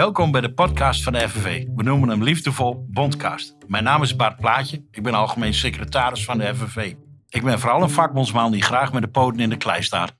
Welkom 0.00 0.30
bij 0.30 0.40
de 0.40 0.52
podcast 0.52 1.02
van 1.02 1.12
de 1.12 1.28
FNV. 1.28 1.64
We 1.74 1.82
noemen 1.82 2.08
hem 2.08 2.22
liefdevol 2.22 2.86
Bondcast. 2.88 3.56
Mijn 3.66 3.84
naam 3.84 4.02
is 4.02 4.16
Bart 4.16 4.36
Plaatje. 4.36 4.84
Ik 4.90 5.02
ben 5.02 5.14
algemeen 5.14 5.54
secretaris 5.54 6.24
van 6.24 6.38
de 6.38 6.54
FNV. 6.54 6.94
Ik 7.28 7.42
ben 7.42 7.60
vooral 7.60 7.82
een 7.82 7.90
vakbondsman 7.90 8.52
die 8.52 8.62
graag 8.62 8.92
met 8.92 9.02
de 9.02 9.08
poten 9.08 9.40
in 9.40 9.50
de 9.50 9.56
klei 9.56 9.82
staat. 9.82 10.12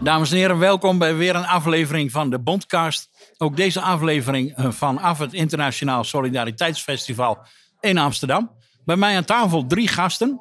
Dames 0.00 0.30
en 0.30 0.36
heren, 0.36 0.58
welkom 0.58 0.98
bij 0.98 1.14
weer 1.14 1.34
een 1.34 1.46
aflevering 1.46 2.10
van 2.10 2.30
de 2.30 2.38
Bondcast. 2.38 3.10
Ook 3.38 3.56
deze 3.56 3.80
aflevering 3.80 4.56
eh, 4.56 4.70
vanaf 4.70 5.18
het 5.18 5.32
Internationaal 5.32 6.04
Solidariteitsfestival 6.04 7.38
in 7.80 7.98
Amsterdam. 7.98 8.50
Bij 8.84 8.96
mij 8.96 9.16
aan 9.16 9.24
tafel 9.24 9.66
drie 9.66 9.88
gasten. 9.88 10.40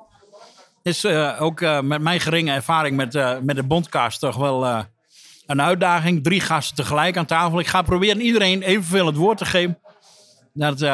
Is 0.84 1.06
uh, 1.06 1.42
ook 1.42 1.62
uh, 1.62 1.82
met 1.82 2.02
mijn 2.02 2.20
geringe 2.20 2.52
ervaring 2.52 2.96
met, 2.96 3.14
met 3.44 3.56
de 3.56 3.64
Bondcast 3.64 4.20
toch 4.20 4.36
wel 4.36 4.86
een 5.46 5.62
uitdaging. 5.62 6.24
Drie 6.24 6.42
gasten 6.42 6.76
tegelijk 6.76 7.18
aan 7.18 7.26
tafel. 7.26 7.60
Ik 7.60 7.68
ga 7.68 7.82
proberen 7.82 8.22
iedereen 8.22 8.62
evenveel 8.62 9.06
het 9.06 9.16
woord 9.16 9.38
te 9.38 9.46
geven. 9.46 9.80
Dat 10.54 10.86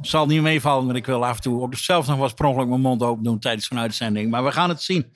zal 0.00 0.26
niet 0.26 0.42
meevallen, 0.42 0.84
want 0.84 0.96
ik 0.96 1.06
wil 1.06 1.26
af 1.26 1.36
en 1.36 1.42
toe 1.42 1.62
ook 1.62 1.74
zelf 1.74 2.06
nog 2.06 2.18
wat 2.18 2.38
mijn 2.38 2.80
mond 2.80 3.02
open 3.02 3.24
doen 3.24 3.38
tijdens 3.38 3.66
zo'n 3.66 3.78
uitzending. 3.78 4.30
Maar 4.30 4.44
we 4.44 4.52
gaan 4.52 4.68
het 4.68 4.82
zien. 4.82 5.12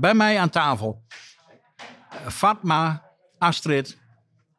bij 0.00 0.14
mij 0.14 0.38
aan 0.38 0.50
tafel 0.50 1.02
Fatma, 2.28 3.02
Astrid 3.38 3.98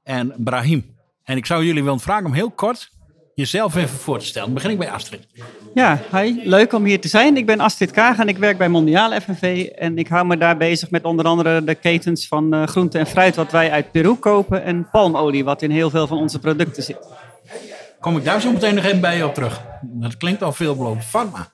en 0.03 0.33
Brahim. 0.37 0.95
En 1.23 1.37
ik 1.37 1.45
zou 1.45 1.65
jullie 1.65 1.83
willen 1.83 1.99
vragen 1.99 2.25
om 2.25 2.33
heel 2.33 2.51
kort 2.51 2.91
jezelf 3.35 3.75
even 3.75 3.97
voor 3.97 4.19
te 4.19 4.25
stellen. 4.25 4.47
Dan 4.47 4.55
begin 4.55 4.71
ik 4.71 4.77
bij 4.77 4.91
Astrid. 4.91 5.27
Ja, 5.73 5.99
hi. 6.11 6.41
Leuk 6.43 6.73
om 6.73 6.85
hier 6.85 7.01
te 7.01 7.07
zijn. 7.07 7.37
Ik 7.37 7.45
ben 7.45 7.59
Astrid 7.59 7.91
Kaag 7.91 8.17
en 8.17 8.27
ik 8.27 8.37
werk 8.37 8.57
bij 8.57 8.69
Mondiaal 8.69 9.21
FNV. 9.21 9.69
En 9.75 9.97
ik 9.97 10.07
hou 10.07 10.25
me 10.25 10.37
daar 10.37 10.57
bezig 10.57 10.89
met 10.89 11.03
onder 11.03 11.25
andere 11.25 11.63
de 11.63 11.75
ketens 11.75 12.27
van 12.27 12.55
uh, 12.55 12.67
groente 12.67 12.97
en 12.99 13.07
fruit 13.07 13.35
wat 13.35 13.51
wij 13.51 13.71
uit 13.71 13.91
Peru 13.91 14.15
kopen. 14.15 14.63
En 14.63 14.89
palmolie 14.89 15.43
wat 15.43 15.61
in 15.61 15.71
heel 15.71 15.89
veel 15.89 16.07
van 16.07 16.17
onze 16.17 16.39
producten 16.39 16.83
zit. 16.83 17.07
Kom 17.99 18.17
ik 18.17 18.23
daar 18.23 18.41
zo 18.41 18.51
meteen 18.51 18.75
nog 18.75 18.83
even 18.83 19.01
bij 19.01 19.17
je 19.17 19.25
op 19.25 19.33
terug. 19.33 19.61
Dat 19.81 20.17
klinkt 20.17 20.43
al 20.43 20.51
veelbelovend. 20.51 21.05
Fatma. 21.05 21.47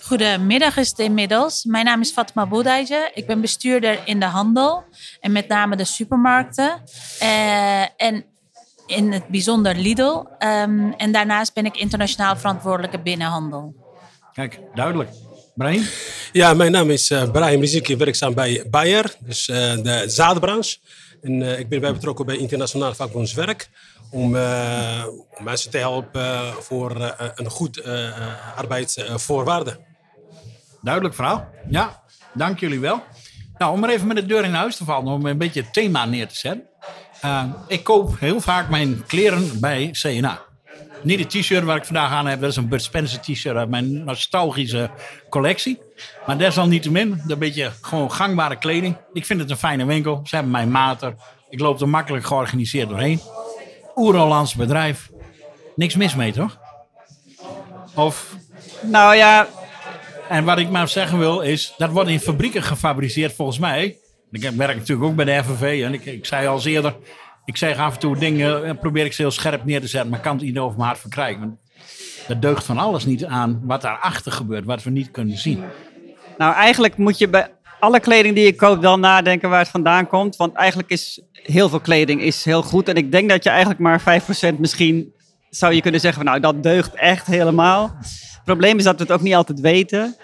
Goedemiddag 0.00 0.76
is 0.76 0.88
het 0.88 0.98
inmiddels. 0.98 1.64
Mijn 1.64 1.84
naam 1.84 2.00
is 2.00 2.10
Fatma 2.10 2.46
Boudijje. 2.46 3.10
Ik 3.14 3.26
ben 3.26 3.40
bestuurder 3.40 3.98
in 4.04 4.20
de 4.20 4.26
handel 4.26 4.84
en 5.20 5.32
met 5.32 5.48
name 5.48 5.76
de 5.76 5.84
supermarkten. 5.84 6.82
Uh, 7.22 7.80
en 7.96 8.24
in 8.90 9.12
het 9.12 9.28
bijzonder 9.28 9.74
Lidl. 9.74 10.24
Um, 10.38 10.92
en 10.92 11.12
daarnaast 11.12 11.54
ben 11.54 11.64
ik 11.64 11.76
internationaal 11.76 12.36
verantwoordelijke 12.36 13.00
binnenhandel. 13.00 13.74
Kijk, 14.32 14.60
duidelijk. 14.74 15.10
Brahim? 15.54 15.82
Ja, 16.32 16.54
mijn 16.54 16.72
naam 16.72 16.90
is 16.90 17.10
uh, 17.10 17.30
Brahim 17.30 17.60
Riziki, 17.60 17.96
werkzaam 17.96 18.34
bij 18.34 18.66
Bayer, 18.70 19.14
dus 19.18 19.48
uh, 19.48 19.56
de 19.56 20.04
zadenbranche. 20.06 20.78
En 21.22 21.40
uh, 21.40 21.58
ik 21.58 21.68
ben 21.68 21.80
bij 21.80 21.92
betrokken 21.92 22.26
bij 22.26 22.36
Internationaal 22.36 22.94
Vakbondswerk 22.94 23.70
om, 24.10 24.36
om 25.30 25.44
mensen 25.44 25.70
te 25.70 25.78
helpen 25.78 26.52
voor 26.62 27.14
een 27.34 27.50
goed 27.50 27.82
arbeidsvoorwaarden. 28.56 29.78
Duidelijk 30.82 31.14
verhaal. 31.14 31.48
Ja, 31.68 32.02
dank 32.34 32.60
jullie 32.60 32.80
wel. 32.80 33.02
Nou, 33.58 33.72
om 33.72 33.80
maar 33.80 33.90
even 33.90 34.06
met 34.06 34.16
de 34.16 34.26
deur 34.26 34.44
in 34.44 34.54
huis 34.54 34.76
te 34.76 34.84
vallen, 34.84 35.12
om 35.12 35.26
een 35.26 35.38
beetje 35.38 35.60
het 35.60 35.72
thema 35.72 36.04
neer 36.04 36.28
te 36.28 36.36
zetten. 36.36 36.66
Uh, 37.24 37.44
ik 37.66 37.84
koop 37.84 38.20
heel 38.20 38.40
vaak 38.40 38.68
mijn 38.68 39.04
kleren 39.06 39.60
bij 39.60 39.88
CNA. 39.92 40.40
Niet 41.02 41.30
de 41.30 41.40
t-shirt 41.40 41.64
waar 41.64 41.76
ik 41.76 41.84
vandaag 41.84 42.10
aan 42.10 42.26
heb, 42.26 42.40
dat 42.40 42.50
is 42.50 42.56
een 42.56 42.68
Bud 42.68 42.82
Spencer 42.82 43.20
t-shirt 43.20 43.56
uit 43.56 43.68
mijn 43.68 44.04
nostalgische 44.04 44.90
collectie. 45.28 45.80
Maar 46.26 46.38
desalniettemin, 46.38 47.22
een 47.28 47.38
beetje 47.38 47.70
gewoon 47.80 48.12
gangbare 48.12 48.56
kleding. 48.56 48.96
Ik 49.12 49.26
vind 49.26 49.40
het 49.40 49.50
een 49.50 49.56
fijne 49.56 49.84
winkel. 49.84 50.20
Ze 50.24 50.34
hebben 50.34 50.52
mijn 50.52 50.70
mater. 50.70 51.14
Ik 51.48 51.60
loop 51.60 51.80
er 51.80 51.88
makkelijk 51.88 52.26
georganiseerd 52.26 52.88
doorheen. 52.88 53.20
Oer-Hollands 53.96 54.54
bedrijf. 54.54 55.10
Niks 55.76 55.94
mis 55.96 56.14
mee, 56.14 56.32
toch? 56.32 56.58
Of? 57.94 58.34
Nou 58.82 59.16
ja, 59.16 59.48
en 60.30 60.44
wat 60.44 60.58
ik 60.58 60.70
maar 60.70 60.88
zeggen 60.88 61.18
wil 61.18 61.40
is, 61.40 61.74
dat 61.76 61.90
wordt 61.90 62.10
in 62.10 62.20
fabrieken 62.20 62.62
gefabriceerd 62.62 63.32
volgens 63.34 63.58
mij. 63.58 63.96
Ik 64.30 64.50
werk 64.50 64.76
natuurlijk 64.76 65.08
ook 65.08 65.16
bij 65.16 65.24
de 65.24 65.44
FNV 65.44 65.82
en 65.84 65.92
ik, 65.92 66.04
ik 66.04 66.26
zei 66.26 66.46
al 66.46 66.66
eerder, 66.66 66.96
ik 67.44 67.56
zeg 67.56 67.76
af 67.76 67.94
en 67.94 68.00
toe 68.00 68.18
dingen, 68.18 68.64
en 68.64 68.78
probeer 68.78 69.04
ik 69.04 69.12
ze 69.12 69.22
heel 69.22 69.30
scherp 69.30 69.64
neer 69.64 69.80
te 69.80 69.86
zetten, 69.86 70.10
maar 70.10 70.20
kan 70.20 70.36
het 70.36 70.44
niet 70.44 70.58
over 70.58 70.76
mijn 70.76 70.88
hart 70.88 71.00
verkrijgen. 71.00 71.58
Dat 72.28 72.42
deugt 72.42 72.64
van 72.64 72.78
alles 72.78 73.04
niet 73.04 73.24
aan 73.24 73.60
wat 73.64 73.82
daarachter 73.82 74.32
gebeurt, 74.32 74.64
wat 74.64 74.82
we 74.82 74.90
niet 74.90 75.10
kunnen 75.10 75.38
zien. 75.38 75.64
Nou, 76.38 76.54
eigenlijk 76.54 76.96
moet 76.96 77.18
je 77.18 77.28
bij 77.28 77.48
alle 77.80 78.00
kleding 78.00 78.34
die 78.34 78.44
je 78.44 78.54
koopt 78.54 78.80
wel 78.80 78.98
nadenken 78.98 79.50
waar 79.50 79.58
het 79.58 79.68
vandaan 79.68 80.06
komt. 80.06 80.36
Want 80.36 80.54
eigenlijk 80.54 80.90
is 80.90 81.22
heel 81.32 81.68
veel 81.68 81.80
kleding 81.80 82.22
is 82.22 82.44
heel 82.44 82.62
goed. 82.62 82.88
En 82.88 82.94
ik 82.94 83.12
denk 83.12 83.28
dat 83.28 83.44
je 83.44 83.50
eigenlijk 83.50 83.80
maar 83.80 84.22
5% 84.54 84.54
misschien 84.58 85.14
zou 85.50 85.74
je 85.74 85.80
kunnen 85.80 86.00
zeggen 86.00 86.22
van 86.22 86.30
nou, 86.30 86.40
dat 86.52 86.62
deugt 86.62 86.94
echt 86.94 87.26
helemaal. 87.26 87.98
Het 88.50 88.58
probleem 88.58 88.78
is 88.78 88.84
dat 88.84 88.96
we 88.96 89.02
het 89.02 89.12
ook 89.12 89.20
niet 89.20 89.34
altijd 89.34 89.60
weten. 89.60 90.16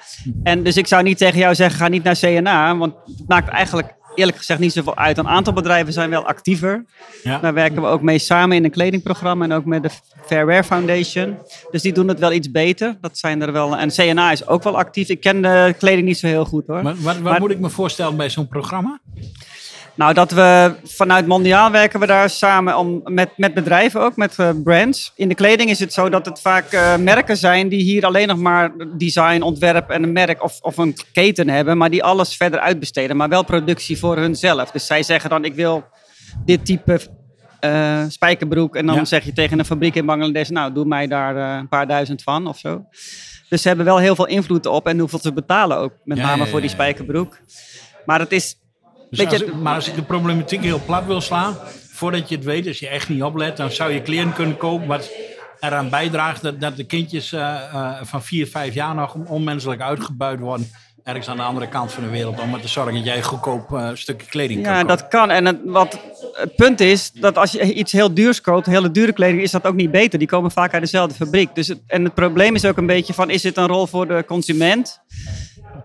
En 0.42 0.62
dus 0.62 0.76
ik 0.76 0.86
zou 0.86 1.02
niet 1.02 1.18
tegen 1.18 1.38
jou 1.38 1.54
zeggen, 1.54 1.78
ga 1.78 1.88
niet 1.88 2.02
naar 2.02 2.16
CNA. 2.18 2.76
Want 2.76 2.94
het 3.06 3.28
maakt 3.28 3.48
eigenlijk 3.48 3.94
eerlijk 4.14 4.36
gezegd 4.36 4.60
niet 4.60 4.72
zoveel 4.72 4.96
uit. 4.96 5.18
Een 5.18 5.28
aantal 5.28 5.52
bedrijven 5.52 5.92
zijn 5.92 6.10
wel 6.10 6.26
actiever. 6.26 6.84
Ja. 7.22 7.38
Daar 7.38 7.54
werken 7.54 7.82
we 7.82 7.88
ook 7.88 8.02
mee 8.02 8.18
samen 8.18 8.56
in 8.56 8.64
een 8.64 8.70
kledingprogramma 8.70 9.44
en 9.44 9.52
ook 9.52 9.64
met 9.64 9.82
de 9.82 9.90
Fairwear 10.26 10.64
Foundation. 10.64 11.38
Dus 11.70 11.82
die 11.82 11.92
doen 11.92 12.08
het 12.08 12.18
wel 12.18 12.32
iets 12.32 12.50
beter. 12.50 12.96
Dat 13.00 13.18
zijn 13.18 13.42
er 13.42 13.52
wel. 13.52 13.76
En 13.76 13.88
CNA 13.88 14.32
is 14.32 14.46
ook 14.46 14.62
wel 14.62 14.76
actief. 14.76 15.08
Ik 15.08 15.20
ken 15.20 15.42
de 15.42 15.74
kleding 15.78 16.06
niet 16.06 16.18
zo 16.18 16.26
heel 16.26 16.44
goed 16.44 16.66
hoor. 16.66 16.82
Maar 16.82 16.96
wat, 17.00 17.18
wat 17.18 17.38
moet 17.38 17.50
ik 17.50 17.60
me 17.60 17.70
voorstellen 17.70 18.16
bij 18.16 18.30
zo'n 18.30 18.48
programma? 18.48 19.00
Nou, 19.96 20.14
dat 20.14 20.30
we 20.30 20.74
vanuit 20.84 21.26
Mondiaal 21.26 21.70
werken 21.70 22.00
we 22.00 22.06
daar 22.06 22.30
samen 22.30 22.78
om, 22.78 23.00
met, 23.04 23.28
met 23.36 23.54
bedrijven 23.54 24.00
ook, 24.00 24.16
met 24.16 24.36
uh, 24.38 24.50
brands. 24.64 25.12
In 25.14 25.28
de 25.28 25.34
kleding 25.34 25.70
is 25.70 25.78
het 25.78 25.92
zo 25.92 26.08
dat 26.08 26.26
het 26.26 26.40
vaak 26.40 26.72
uh, 26.72 26.96
merken 26.96 27.36
zijn 27.36 27.68
die 27.68 27.82
hier 27.82 28.04
alleen 28.04 28.28
nog 28.28 28.38
maar 28.38 28.72
design, 28.96 29.42
ontwerp 29.42 29.90
en 29.90 30.02
een 30.02 30.12
merk 30.12 30.42
of, 30.42 30.58
of 30.60 30.76
een 30.76 30.96
keten 31.12 31.48
hebben, 31.48 31.76
maar 31.76 31.90
die 31.90 32.04
alles 32.04 32.36
verder 32.36 32.60
uitbesteden, 32.60 33.16
maar 33.16 33.28
wel 33.28 33.44
productie 33.44 33.98
voor 33.98 34.16
hunzelf. 34.16 34.70
Dus 34.70 34.86
zij 34.86 35.02
zeggen 35.02 35.30
dan, 35.30 35.44
ik 35.44 35.54
wil 35.54 35.84
dit 36.44 36.66
type 36.66 37.00
uh, 37.60 38.02
spijkerbroek 38.08 38.76
en 38.76 38.86
dan 38.86 38.94
ja. 38.94 39.04
zeg 39.04 39.24
je 39.24 39.32
tegen 39.32 39.58
een 39.58 39.64
fabriek 39.64 39.94
in 39.94 40.06
Bangladesh, 40.06 40.48
nou, 40.48 40.72
doe 40.72 40.84
mij 40.84 41.06
daar 41.06 41.58
een 41.58 41.68
paar 41.68 41.86
duizend 41.86 42.22
van 42.22 42.46
of 42.46 42.58
zo. 42.58 42.84
Dus 43.48 43.62
ze 43.62 43.68
hebben 43.68 43.86
wel 43.86 43.98
heel 43.98 44.14
veel 44.14 44.26
invloed 44.26 44.66
op 44.66 44.86
en 44.86 44.98
hoeveel 44.98 45.18
ze 45.18 45.32
betalen 45.32 45.78
ook, 45.78 45.92
met 46.04 46.18
ja, 46.18 46.24
name 46.26 46.44
ja, 46.44 46.50
voor 46.50 46.60
die 46.60 46.70
spijkerbroek. 46.70 47.38
Maar 48.06 48.20
het 48.20 48.32
is 48.32 48.56
dus 49.10 49.26
als, 49.26 49.44
maar 49.62 49.74
als 49.74 49.88
ik 49.88 49.94
de 49.94 50.02
problematiek 50.02 50.62
heel 50.62 50.80
plat 50.86 51.06
wil 51.06 51.20
slaan, 51.20 51.56
voordat 51.90 52.28
je 52.28 52.34
het 52.36 52.44
weet, 52.44 52.66
als 52.66 52.78
je 52.78 52.88
echt 52.88 53.08
niet 53.08 53.22
oplet, 53.22 53.56
dan 53.56 53.70
zou 53.70 53.92
je 53.92 54.02
kleren 54.02 54.32
kunnen 54.32 54.56
kopen 54.56 54.86
wat 54.86 55.10
eraan 55.60 55.88
bijdraagt 55.88 56.42
dat, 56.42 56.60
dat 56.60 56.76
de 56.76 56.84
kindjes 56.84 57.32
uh, 57.32 57.40
uh, 57.74 57.96
van 58.02 58.22
4, 58.22 58.46
5 58.46 58.74
jaar 58.74 58.94
nog 58.94 59.14
onmenselijk 59.14 59.80
uitgebuit 59.80 60.40
worden. 60.40 60.70
Ergens 61.02 61.28
aan 61.28 61.36
de 61.36 61.42
andere 61.42 61.68
kant 61.68 61.92
van 61.92 62.02
de 62.02 62.08
wereld. 62.08 62.40
Om 62.40 62.60
te 62.60 62.68
zorgen 62.68 62.94
dat 62.94 63.04
jij 63.04 63.16
een 63.16 63.22
goedkoop 63.22 63.70
uh, 63.70 63.90
stukje 63.94 64.26
kleding 64.26 64.60
ja, 64.60 64.66
kan 64.66 64.76
Ja, 64.76 64.84
dat 64.84 65.08
kan. 65.08 65.30
En 65.30 65.44
het, 65.44 65.58
wat, 65.64 66.00
het 66.32 66.56
punt 66.56 66.80
is 66.80 67.12
dat 67.12 67.38
als 67.38 67.52
je 67.52 67.72
iets 67.72 67.92
heel 67.92 68.14
duurs 68.14 68.40
koopt, 68.40 68.66
hele 68.66 68.90
dure 68.90 69.12
kleding, 69.12 69.42
is 69.42 69.50
dat 69.50 69.66
ook 69.66 69.74
niet 69.74 69.90
beter. 69.90 70.18
Die 70.18 70.28
komen 70.28 70.50
vaak 70.50 70.72
uit 70.72 70.82
dezelfde 70.82 71.14
fabriek. 71.14 71.54
Dus 71.54 71.68
het, 71.68 71.80
en 71.86 72.04
het 72.04 72.14
probleem 72.14 72.54
is 72.54 72.64
ook 72.64 72.76
een 72.76 72.86
beetje 72.86 73.14
van, 73.14 73.30
is 73.30 73.42
dit 73.42 73.56
een 73.56 73.66
rol 73.66 73.86
voor 73.86 74.06
de 74.06 74.24
consument? 74.26 75.00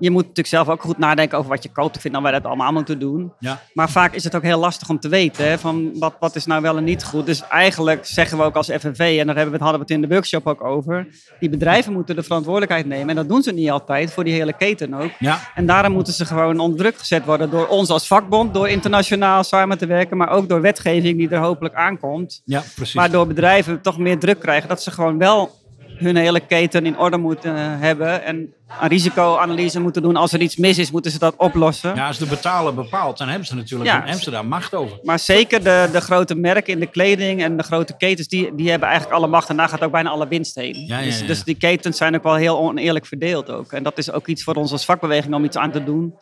Je 0.02 0.12
moet 0.12 0.22
natuurlijk 0.22 0.48
zelf 0.48 0.70
ook 0.70 0.82
goed 0.82 0.98
nadenken 0.98 1.38
over 1.38 1.50
wat 1.50 1.64
je 1.64 1.72
koopt. 1.72 1.96
Ik 1.96 2.02
vind 2.02 2.14
dat 2.14 2.24
wij 2.24 2.32
dat 2.32 2.46
allemaal 2.46 2.72
moeten 2.72 3.00
doen. 3.00 3.34
Ja. 3.40 3.62
Maar 3.74 3.90
vaak 3.90 4.14
is 4.14 4.24
het 4.24 4.36
ook 4.36 4.44
heel 4.44 4.60
lastig 4.60 4.90
om 4.90 5.00
te 5.00 5.10
weten 5.10 5.50
hè, 5.50 5.58
van 5.58 6.00
wat, 6.00 6.16
wat 6.20 6.36
is 6.36 6.46
nou 6.46 6.62
wel 6.62 6.78
en 6.78 6.84
niet 6.84 7.04
goed. 7.04 7.26
Dus 7.26 7.48
eigenlijk 7.48 8.06
zeggen 8.06 8.38
we 8.38 8.44
ook 8.44 8.56
als 8.56 8.68
FNV, 8.68 9.18
en 9.20 9.26
daar 9.28 9.36
hebben 9.36 9.46
we 9.46 9.52
het, 9.52 9.62
hadden 9.62 9.80
we 9.80 9.80
het 9.80 9.90
in 9.90 10.02
de 10.02 10.08
workshop 10.08 10.48
ook 10.48 10.64
over, 10.64 11.08
die 11.40 11.50
bedrijven 11.50 11.94
moeten 11.94 12.16
de 12.16 12.24
verantwoordelijkheid 12.24 12.86
nemen. 12.86 13.10
En 13.10 13.16
dat 13.16 13.30
doen 13.30 13.44
ze 13.44 13.52
niet 13.52 13.70
altijd, 13.70 14.12
voor 14.12 14.24
die 14.24 14.34
hele 14.34 14.54
keten 14.54 14.94
ook. 14.94 15.12
Ja. 15.20 15.40
En 15.56 15.66
daarom 15.66 15.94
moeten 15.94 16.14
ze 16.14 16.26
gewoon 16.26 16.60
onder 16.60 16.78
druk 16.78 16.98
gezet 16.98 17.26
worden 17.26 17.50
door 17.50 17.68
ons 17.68 17.90
als 17.90 18.08
vakbond, 18.08 18.54
door 18.54 18.70
internationaal 18.70 19.44
samen 19.44 19.78
te 19.78 19.86
werken, 19.86 20.18
maar 20.18 20.30
ook 20.30 20.50
door 20.50 20.62
wetgeving 20.62 21.18
die 21.18 21.30
er 21.30 21.40
hopelijk 21.40 21.76
aankomt. 21.76 22.42
Ja, 22.46 22.64
precies. 22.76 22.94
Waardoor 22.94 23.28
bedrijven 23.28 23.82
toch 23.82 23.98
meer 23.98 24.20
druk 24.20 24.40
krijgen 24.40 24.70
dat 24.70 24.84
ze 24.84 24.92
gewoon 24.92 25.18
wel 25.18 25.60
hun 26.02 26.16
hele 26.16 26.40
keten 26.40 26.86
in 26.86 26.98
orde 26.98 27.18
moeten 27.18 27.56
eh, 27.56 27.80
hebben. 27.80 28.24
En 28.24 28.54
een 28.82 28.88
risicoanalyse 28.88 29.80
moeten 29.80 30.02
doen. 30.02 30.16
Als 30.16 30.34
er 30.34 30.42
iets 30.42 30.56
mis 30.56 30.78
is, 30.78 30.92
moeten 30.92 31.12
ze 31.12 31.20
dat 31.20 31.36
oplossen. 31.38 31.96
Ja, 31.96 32.08
als 32.08 32.18
de 32.18 32.26
betaler 32.26 32.74
bepaalt, 32.74 33.18
dan 33.18 33.28
hebben 33.28 33.48
ze 33.48 33.56
natuurlijk 33.56 33.90
ja. 33.90 34.06
in 34.06 34.12
Amsterdam 34.12 34.48
macht 34.48 34.74
over. 34.74 35.00
Maar 35.04 35.20
zeker 35.20 35.64
de, 35.64 35.90
de 35.92 36.02
grote 36.02 36.36
merken 36.36 36.74
in 36.74 36.80
de 36.80 36.86
kleding 36.86 37.44
en 37.44 37.58
de 37.58 37.64
grote 37.64 37.98
ketens, 37.98 38.28
die, 38.28 38.56
die 38.56 38.70
hebben 38.70 38.88
eigenlijk 38.88 39.18
alle 39.18 39.28
macht. 39.28 39.50
En 39.50 39.58
daar 39.58 39.70
gaat 39.70 39.84
ook 39.84 39.92
bijna 39.92 40.10
alle 40.10 40.28
winst 40.28 40.56
heen. 40.56 40.86
Ja, 40.86 41.00
ja, 41.00 41.06
dus, 41.06 41.26
dus 41.26 41.44
die 41.44 41.56
ketens 41.56 41.98
zijn 41.98 42.16
ook 42.16 42.24
wel 42.24 42.36
heel 42.36 42.60
oneerlijk 42.60 43.06
verdeeld 43.06 43.50
ook. 43.50 43.72
En 43.72 43.84
dat 43.84 43.98
is 43.98 44.12
ook 44.12 44.28
iets 44.28 44.44
voor 44.44 44.56
ons 44.56 44.72
als 44.72 44.86
vakbeweging 44.86 45.34
om 45.34 45.44
iets 45.44 45.58
aan 45.58 45.72
te 45.72 45.84
doen. 45.84 46.16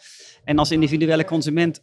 En 0.43 0.59
als 0.59 0.71
individuele 0.71 1.25
consument 1.25 1.81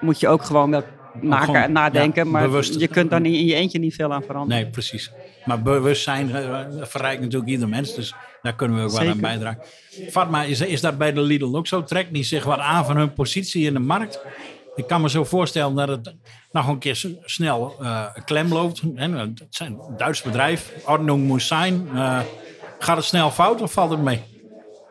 moet 0.00 0.20
je 0.20 0.28
ook 0.28 0.42
gewoon 0.42 0.70
wel 0.70 0.84
maken, 1.22 1.72
nadenken. 1.72 2.30
maar 2.30 2.50
je 2.78 2.88
kunt 2.88 3.10
daar 3.10 3.24
in 3.24 3.44
je 3.44 3.54
eentje 3.54 3.78
niet 3.78 3.94
veel 3.94 4.12
aan 4.12 4.22
veranderen. 4.22 4.62
Nee, 4.62 4.72
precies. 4.72 5.12
Maar 5.44 5.62
bewustzijn 5.62 6.28
uh, 6.28 6.60
verrijkt 6.80 7.20
natuurlijk 7.20 7.50
ieder 7.50 7.68
mens. 7.68 7.94
Dus 7.94 8.14
daar 8.42 8.54
kunnen 8.54 8.76
we 8.76 8.82
ook 8.82 8.98
wel 8.98 9.08
aan 9.08 9.20
bijdragen. 9.20 9.62
Fatma, 10.10 10.42
is, 10.42 10.60
is 10.60 10.80
dat 10.80 10.98
bij 10.98 11.12
de 11.12 11.20
Lidl 11.20 11.56
ook 11.56 11.66
zo? 11.66 11.84
Trekt 11.84 12.12
die 12.12 12.22
zich 12.24 12.44
wat 12.44 12.58
aan 12.58 12.84
van 12.84 12.96
hun 12.96 13.12
positie 13.12 13.66
in 13.66 13.72
de 13.72 13.78
markt? 13.78 14.20
Ik 14.74 14.86
kan 14.86 15.00
me 15.00 15.08
zo 15.08 15.24
voorstellen 15.24 15.74
dat 15.74 15.88
het 15.88 16.14
nog 16.52 16.68
een 16.68 16.78
keer 16.78 17.06
snel 17.24 17.76
eh, 17.80 18.04
klem 18.24 18.52
loopt. 18.52 18.82
Het 18.94 19.46
zijn 19.48 19.72
een 19.72 19.96
Duits 19.96 20.22
bedrijf, 20.22 20.72
Ordnung 20.86 21.24
moet 21.24 21.42
zijn. 21.42 21.88
Eh, 21.94 22.20
gaat 22.78 22.96
het 22.96 23.06
snel 23.06 23.30
fout 23.30 23.62
of 23.62 23.72
valt 23.72 23.90
het 23.90 24.02
mee? 24.02 24.22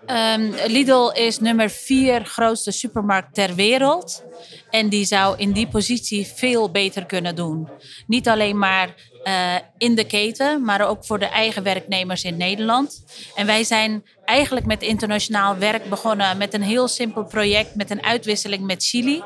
Ehm, 0.08 0.52
Lidl 0.68 1.10
is 1.14 1.40
nummer 1.40 1.70
vier 1.70 2.26
grootste 2.26 2.72
supermarkt 2.72 3.34
ter 3.34 3.56
wereld. 3.56 4.24
En 4.70 4.90
die 4.90 5.06
zou 5.06 5.38
in 5.38 5.52
die 5.52 5.68
positie 5.68 6.28
veel 6.36 6.72
beter 6.72 7.06
kunnen 7.06 7.36
doen. 7.36 7.70
Niet 8.08 8.28
alleen 8.28 8.58
maar 8.58 8.96
eh, 9.24 9.56
in 9.78 9.96
de 9.96 10.04
keten, 10.04 10.64
maar 10.64 10.88
ook 10.88 11.06
voor 11.06 11.20
de 11.20 11.26
eigen 11.26 11.64
werknemers 11.64 12.24
in 12.24 12.38
Nederland. 12.38 13.04
En 13.36 13.46
wij 13.46 13.64
zijn 13.64 14.04
eigenlijk 14.26 14.66
met 14.66 14.82
internationaal 14.82 15.58
werk 15.58 15.90
begonnen 15.90 16.38
met 16.38 16.54
een 16.54 16.62
heel 16.62 16.88
simpel 16.88 17.24
project 17.24 17.76
met 17.76 17.92
een 17.92 18.04
uitwisseling 18.04 18.66
met 18.66 18.84
Chili. 18.84 19.24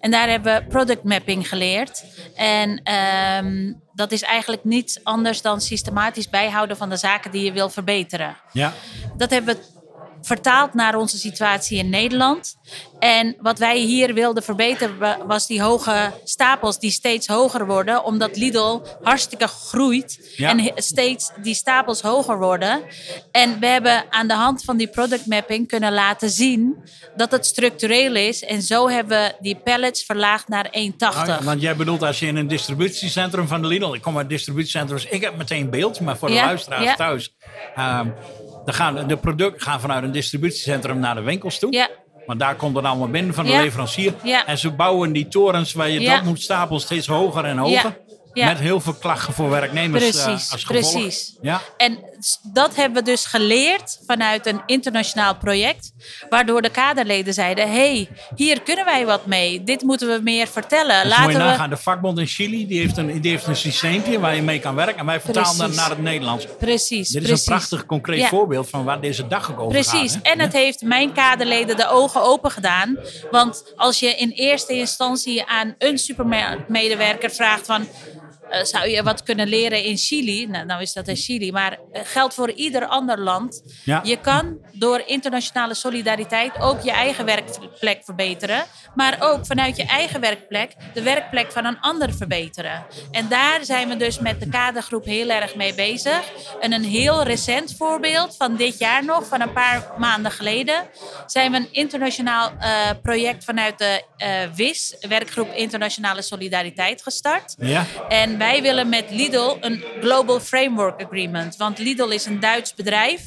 En 0.00 0.10
daar 0.10 0.28
hebben 0.28 0.54
we 0.54 0.66
product 0.68 1.04
mapping 1.04 1.48
geleerd. 1.48 2.04
En 2.34 2.80
ehm, 2.82 3.72
dat 3.94 4.12
is 4.12 4.22
eigenlijk 4.22 4.64
niets 4.64 5.04
anders 5.04 5.42
dan 5.42 5.60
systematisch 5.60 6.28
bijhouden 6.28 6.76
van 6.76 6.88
de 6.88 6.96
zaken 6.96 7.30
die 7.30 7.44
je 7.44 7.52
wil 7.52 7.68
verbeteren. 7.68 8.36
Ja, 8.52 8.72
Dat 9.16 9.30
hebben 9.30 9.54
we 9.54 9.80
vertaald 10.22 10.74
naar 10.74 10.94
onze 10.96 11.18
situatie 11.18 11.78
in 11.78 11.90
Nederland. 11.90 12.54
En 12.98 13.36
wat 13.40 13.58
wij 13.58 13.78
hier 13.78 14.14
wilden 14.14 14.42
verbeteren 14.42 14.98
wa- 14.98 15.18
was 15.26 15.46
die 15.46 15.62
hoge 15.62 16.12
stapels 16.24 16.78
die 16.78 16.90
steeds 16.90 17.26
hoger 17.26 17.66
worden, 17.66 18.04
omdat 18.04 18.36
Lidl 18.36 18.80
hartstikke 19.02 19.46
groeit 19.48 20.32
Ja. 20.36 20.48
en 20.50 20.72
steeds 20.74 21.30
die 21.42 21.54
stapels 21.54 22.00
hoger 22.00 22.38
worden. 22.38 22.82
En 23.32 23.60
we 23.60 23.66
hebben 23.66 24.04
aan 24.10 24.26
de 24.28 24.34
hand 24.34 24.64
van 24.64 24.76
die 24.76 24.88
product 24.88 25.26
mapping 25.26 25.68
kunnen 25.68 25.92
laten 25.92 26.30
zien 26.30 26.76
dat 27.16 27.30
het 27.30 27.46
structureel 27.46 28.14
is. 28.14 28.42
En 28.44 28.62
zo 28.62 28.88
hebben 28.88 29.18
we 29.22 29.34
die 29.40 29.56
pallets 29.56 30.02
verlaagd 30.04 30.48
naar 30.48 30.68
1,80. 30.70 31.26
Nou 31.26 31.44
want 31.44 31.60
jij 31.60 31.76
bedoelt 31.76 32.02
als 32.02 32.18
je 32.18 32.26
in 32.26 32.36
een 32.36 32.48
distributiecentrum 32.48 33.48
van 33.48 33.62
de 33.62 33.68
Lidl... 33.68 33.92
Ik 33.94 34.02
kom 34.02 34.16
uit 34.18 34.28
distributiecentrums, 34.28 35.04
ik 35.06 35.20
heb 35.22 35.36
meteen 35.36 35.70
beeld. 35.70 36.00
Maar 36.00 36.16
voor 36.16 36.28
de 36.28 36.34
Ja, 36.34 36.44
luisteraars 36.44 36.84
ja. 36.84 36.94
thuis... 36.94 37.34
ehm, 37.74 38.08
dan 38.64 38.74
gaan 38.74 39.06
de 39.06 39.16
producten 39.16 39.60
gaan 39.62 39.80
vanuit 39.80 40.02
een 40.04 40.12
distributiecentrum 40.12 40.98
naar 40.98 41.14
de 41.14 41.20
winkels 41.22 41.58
toe. 41.58 41.72
Ja. 41.72 41.88
Want 42.26 42.40
daar 42.40 42.54
komt 42.54 42.76
het 42.76 42.84
allemaal 42.84 43.08
binnen 43.08 43.34
van 43.34 43.44
de 43.44 43.50
Ja. 43.50 43.60
leverancier. 43.60 44.14
Ja. 44.22 44.46
En 44.46 44.58
ze 44.58 44.70
bouwen 44.70 45.12
die 45.12 45.28
torens 45.28 45.72
waar 45.72 45.88
je 45.90 46.00
dat 46.08 46.22
moet 46.22 46.42
stapelen 46.42 46.80
steeds 46.80 47.06
hoger 47.06 47.44
en 47.44 47.58
hoger. 47.58 47.98
Ja. 48.34 48.46
Met 48.46 48.58
heel 48.58 48.80
veel 48.80 48.94
klachten 48.94 49.32
voor 49.34 49.50
werknemers 49.50 50.04
eh, 50.04 50.10
Precies, 50.24 50.52
als 50.52 50.64
gevolg. 50.64 50.92
precies. 50.92 51.36
Ja. 51.42 51.60
En 51.76 51.98
dat 52.52 52.76
hebben 52.76 53.04
we 53.04 53.10
dus 53.10 53.24
geleerd 53.26 54.00
vanuit 54.06 54.46
een 54.46 54.62
internationaal 54.66 55.36
project. 55.36 55.92
Waardoor 56.28 56.62
de 56.62 56.68
kaderleden 56.70 57.34
zeiden: 57.34 57.70
hey, 57.70 58.08
hier 58.34 58.62
kunnen 58.62 58.84
wij 58.84 59.06
wat 59.06 59.26
mee. 59.26 59.64
Dit 59.64 59.82
moeten 59.82 60.08
we 60.08 60.20
meer 60.22 60.46
vertellen. 60.46 61.02
Dus 61.02 61.04
moet 61.04 61.12
je 61.16 61.18
Laten 61.18 61.32
we. 61.32 61.38
nagaan, 61.38 61.70
de 61.70 61.76
vakbond 61.76 62.18
in 62.18 62.26
Chili 62.26 62.66
die 62.66 62.80
heeft, 62.80 62.96
een, 62.96 63.20
die 63.20 63.30
heeft 63.30 63.46
een 63.46 63.56
systeempje 63.56 64.18
waar 64.20 64.34
je 64.34 64.42
mee 64.42 64.58
kan 64.60 64.74
werken. 64.74 64.98
En 64.98 65.06
wij 65.06 65.20
vertalen 65.20 65.48
dat 65.48 65.56
Precies. 65.58 65.76
naar 65.76 65.90
het 65.90 66.02
Nederlands. 66.02 66.46
Precies. 66.58 67.08
Dit 67.08 67.22
is 67.22 67.28
precies. 67.28 67.46
een 67.46 67.52
prachtig 67.54 67.86
concreet 67.86 68.20
Ja. 68.20 68.28
voorbeeld 68.28 68.68
van 68.68 68.84
waar 68.84 69.00
deze 69.00 69.26
dag 69.26 69.50
ook 69.50 69.60
over 69.60 69.84
gaat. 69.84 69.90
Precies. 69.98 70.18
En 70.22 70.40
het 70.40 70.52
heeft 70.52 70.82
mijn 70.82 71.12
kaderleden 71.12 71.76
de 71.76 71.88
ogen 71.88 72.22
open 72.22 72.50
gedaan. 72.50 72.96
Want 73.30 73.62
als 73.76 73.98
je 74.00 74.14
in 74.14 74.30
eerste 74.30 74.72
instantie 74.72 75.44
aan 75.46 75.74
een 75.78 75.98
supermarktmedewerker 75.98 77.30
vraagt 77.30 77.66
van... 77.66 77.86
eh, 78.50 78.64
zou 78.64 78.88
je 78.88 79.02
wat 79.02 79.22
kunnen 79.22 79.48
leren 79.48 79.84
in 79.84 79.96
Chili? 79.96 80.46
Nou, 80.46 80.66
nou 80.66 80.82
is 80.82 80.92
dat 80.92 81.08
in 81.08 81.16
Chili, 81.16 81.52
maar 81.52 81.78
eh, 81.92 82.02
geldt 82.04 82.34
voor 82.34 82.50
ieder 82.50 82.86
ander 82.86 83.20
land. 83.20 83.62
Ja. 83.84 84.00
Je 84.04 84.16
kan 84.16 84.58
door 84.72 85.02
internationale 85.06 85.74
solidariteit 85.74 86.60
ook 86.60 86.82
je 86.82 86.90
eigen 86.90 87.24
werkplek 87.24 88.04
verbeteren. 88.04 88.64
Maar 88.94 89.16
ook 89.20 89.46
vanuit 89.46 89.76
je 89.76 89.84
eigen 89.84 90.20
werkplek 90.20 90.72
de 90.94 91.02
werkplek 91.02 91.52
van 91.52 91.64
een 91.64 91.80
ander 91.80 92.14
verbeteren. 92.14 92.86
En 93.10 93.28
daar 93.28 93.64
zijn 93.64 93.88
we 93.88 93.96
dus 93.96 94.18
met 94.18 94.40
de 94.40 94.48
kadergroep 94.48 95.04
heel 95.04 95.28
erg 95.28 95.54
mee 95.54 95.74
bezig. 95.74 96.22
En 96.60 96.72
een 96.72 96.84
heel 96.84 97.22
recent 97.22 97.74
voorbeeld 97.76 98.36
van 98.36 98.56
dit 98.56 98.78
jaar 98.78 99.04
nog, 99.04 99.26
van 99.26 99.40
een 99.40 99.52
paar 99.52 99.90
maanden 99.98 100.30
geleden, 100.30 100.84
zijn 101.26 101.50
we 101.50 101.56
een 101.56 101.72
internationaal 101.72 102.52
eh, 102.58 102.90
project 103.02 103.44
vanuit 103.44 103.78
de 103.78 104.02
WIS, 104.54 104.96
Werkgroep 105.00 105.52
Internationale 105.54 106.22
Solidariteit, 106.22 107.02
gestart. 107.02 107.54
Ja. 107.58 107.86
En 108.08 108.31
wij 108.38 108.62
willen 108.62 108.88
met 108.88 109.04
Lidl 109.10 109.56
een 109.60 109.84
Global 110.00 110.40
Framework 110.40 111.02
Agreement. 111.04 111.56
Want 111.56 111.78
Lidl 111.78 112.08
is 112.08 112.26
een 112.26 112.40
Duits 112.40 112.74
bedrijf. 112.74 113.22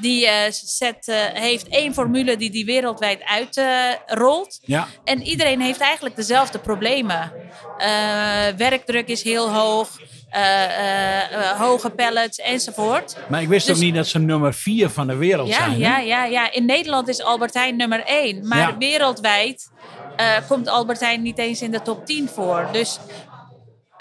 Die 0.00 0.26
eh, 0.26 0.50
zet, 0.50 1.08
eh, 1.08 1.16
heeft 1.32 1.68
één 1.68 1.94
formule 1.94 2.36
die 2.36 2.50
die 2.50 2.64
wereldwijd 2.64 3.22
uitrolt. 3.24 4.58
Ja. 4.62 4.86
En 5.04 5.22
iedereen 5.22 5.60
heeft 5.60 5.80
eigenlijk 5.80 6.16
dezelfde 6.16 6.58
problemen. 6.58 7.32
Eh, 7.78 7.88
werkdruk 8.56 9.08
is 9.08 9.22
heel 9.22 9.50
hoog. 9.52 9.88
hoge 11.58 11.90
pallets 11.90 12.38
enzovoort. 12.38 13.16
Maar 13.28 13.42
ik 13.42 13.48
wist 13.48 13.66
Dus- 13.66 13.76
ook 13.76 13.82
niet 13.82 13.94
dat 13.94 14.06
ze 14.06 14.18
nummer 14.18 14.54
vier 14.54 14.88
van 14.90 15.06
de 15.06 15.14
wereld 15.16 15.48
Ja, 15.48 15.54
zijn. 15.56 15.70
hè? 15.70 15.76
ja, 15.78 15.98
ja, 15.98 16.24
ja. 16.24 16.52
In 16.52 16.64
Nederland 16.64 17.08
is 17.08 17.22
Albert 17.22 17.54
Heijn 17.54 17.76
nummer 17.76 18.02
1. 18.06 18.48
Maar 18.48 18.58
Ja. 18.58 18.76
wereldwijd 18.78 19.70
komt 20.48 20.68
Albert 20.68 21.00
Heijn 21.00 21.22
niet 21.22 21.38
eens 21.38 21.62
in 21.62 21.70
de 21.70 21.82
top 21.82 22.06
10 22.06 22.28
voor. 22.28 22.68
Dus 22.72 22.98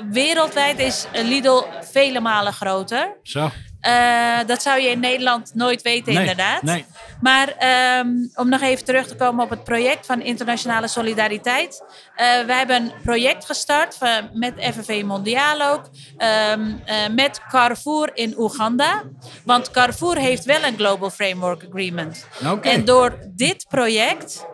wereldwijd 0.09 0.80
is 0.80 1.06
Lidl 1.13 1.63
vele 1.92 2.19
malen 2.19 2.53
groter. 2.53 3.18
Zo. 3.24 3.50
Eh, 3.81 4.38
dat 4.45 4.62
zou 4.62 4.81
je 4.81 4.89
in 4.89 5.00
Nederland 5.00 5.51
nooit 5.53 5.81
weten, 5.81 6.13
Nee, 6.13 6.21
inderdaad. 6.21 6.62
nee. 6.62 6.86
Maar 7.21 7.48
ehm, 7.57 8.07
om 8.36 8.50
nog 8.50 8.62
even 8.62 8.86
terug 8.86 9.07
te 9.07 9.15
komen 9.15 9.44
op 9.44 9.50
het 9.50 9.63
project 9.63 10.06
van 10.06 10.21
internationale 10.21 10.88
solidariteit. 10.88 11.83
Eh 12.15 12.45
wij 12.45 12.57
hebben 12.57 12.75
een 12.75 12.92
project 13.03 13.45
gestart 13.45 13.95
van, 13.95 14.30
met 14.33 14.53
FNV 14.57 15.01
Mondiaal 15.06 15.62
ook. 15.71 15.89
ehm, 16.18 16.71
eh, 16.86 16.95
met 17.15 17.42
Carrefour 17.50 18.09
in 18.13 18.33
Oeganda. 18.38 19.03
Want 19.45 19.71
Carrefour 19.71 20.18
heeft 20.18 20.45
wel 20.45 20.63
een 20.63 20.75
Global 20.77 21.09
Framework 21.09 21.63
Agreement. 21.69 22.27
En 22.62 22.86
door 22.86 23.18
dit 23.36 23.65
project 23.69 24.45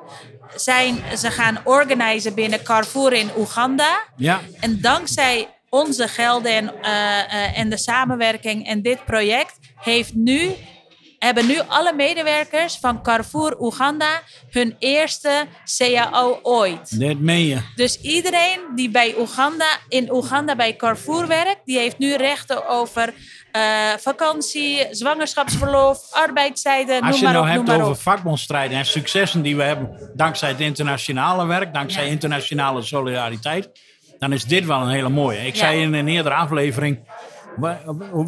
zijn 0.56 1.04
ze 1.18 1.32
gaan 1.32 1.60
organiseren 1.64 2.36
binnen 2.36 2.64
Carrefour 2.64 3.14
in 3.14 3.30
Oeganda. 3.38 4.04
Ja. 4.16 4.42
En 4.60 4.82
dankzij 4.82 5.48
onze 5.70 6.08
gelden 6.08 6.52
en, 6.52 6.82
eh, 6.82 7.20
eh, 7.20 7.58
en 7.58 7.70
de 7.70 7.78
samenwerking 7.78 8.68
en 8.68 8.82
dit 8.82 9.06
project 9.06 9.60
heeft 9.76 10.14
nu, 10.14 10.52
hebben 11.20 11.48
nu 11.48 11.60
alle 11.68 11.94
medewerkers 11.94 12.78
van 12.78 13.02
Carrefour 13.04 13.56
Oeganda 13.60 14.22
hun 14.52 14.76
eerste 14.80 15.46
CAO 15.78 16.40
ooit. 16.44 17.00
Dit 17.00 17.20
meen 17.20 17.46
je. 17.46 17.58
Dus 17.76 18.02
iedereen 18.02 18.60
die 18.76 18.90
bij 18.90 19.16
Oeganda, 19.20 19.66
in 19.90 20.12
Oeganda 20.12 20.56
bij 20.56 20.76
Carrefour 20.76 21.28
werkt, 21.28 21.62
die 21.66 21.78
heeft 21.78 21.98
nu 21.98 22.16
rechten 22.16 22.68
over 22.68 23.14
eh, 23.52 23.62
vakantie, 24.00 24.88
zwangerschapsverlof, 24.92 26.00
arbeidstijden, 26.12 27.02
Als 27.02 27.18
je 27.20 27.24
maar 27.24 27.34
nou 27.34 27.60
op, 27.60 27.68
hebt 27.68 27.82
over 27.82 27.96
vakbondstrijden 27.96 28.78
en 28.78 28.86
successen 28.86 29.42
die 29.42 29.56
we 29.56 29.64
hebben 29.64 30.12
dankzij 30.16 30.50
het 30.50 30.60
internationale 30.60 31.46
werk, 31.46 31.74
dankzij 31.74 32.06
Ja. 32.06 32.12
internationale 32.12 32.82
solidariteit, 32.82 33.70
dan 34.20 34.34
is 34.34 34.44
dit 34.46 34.66
wel 34.66 34.82
een 34.82 34.90
hele 34.90 35.10
mooie. 35.10 35.46
Ik 35.46 35.54
Ja. 35.54 35.60
zei 35.60 35.82
in 35.82 35.94
een 35.94 36.08
eerdere 36.08 36.36
aflevering, 36.36 37.00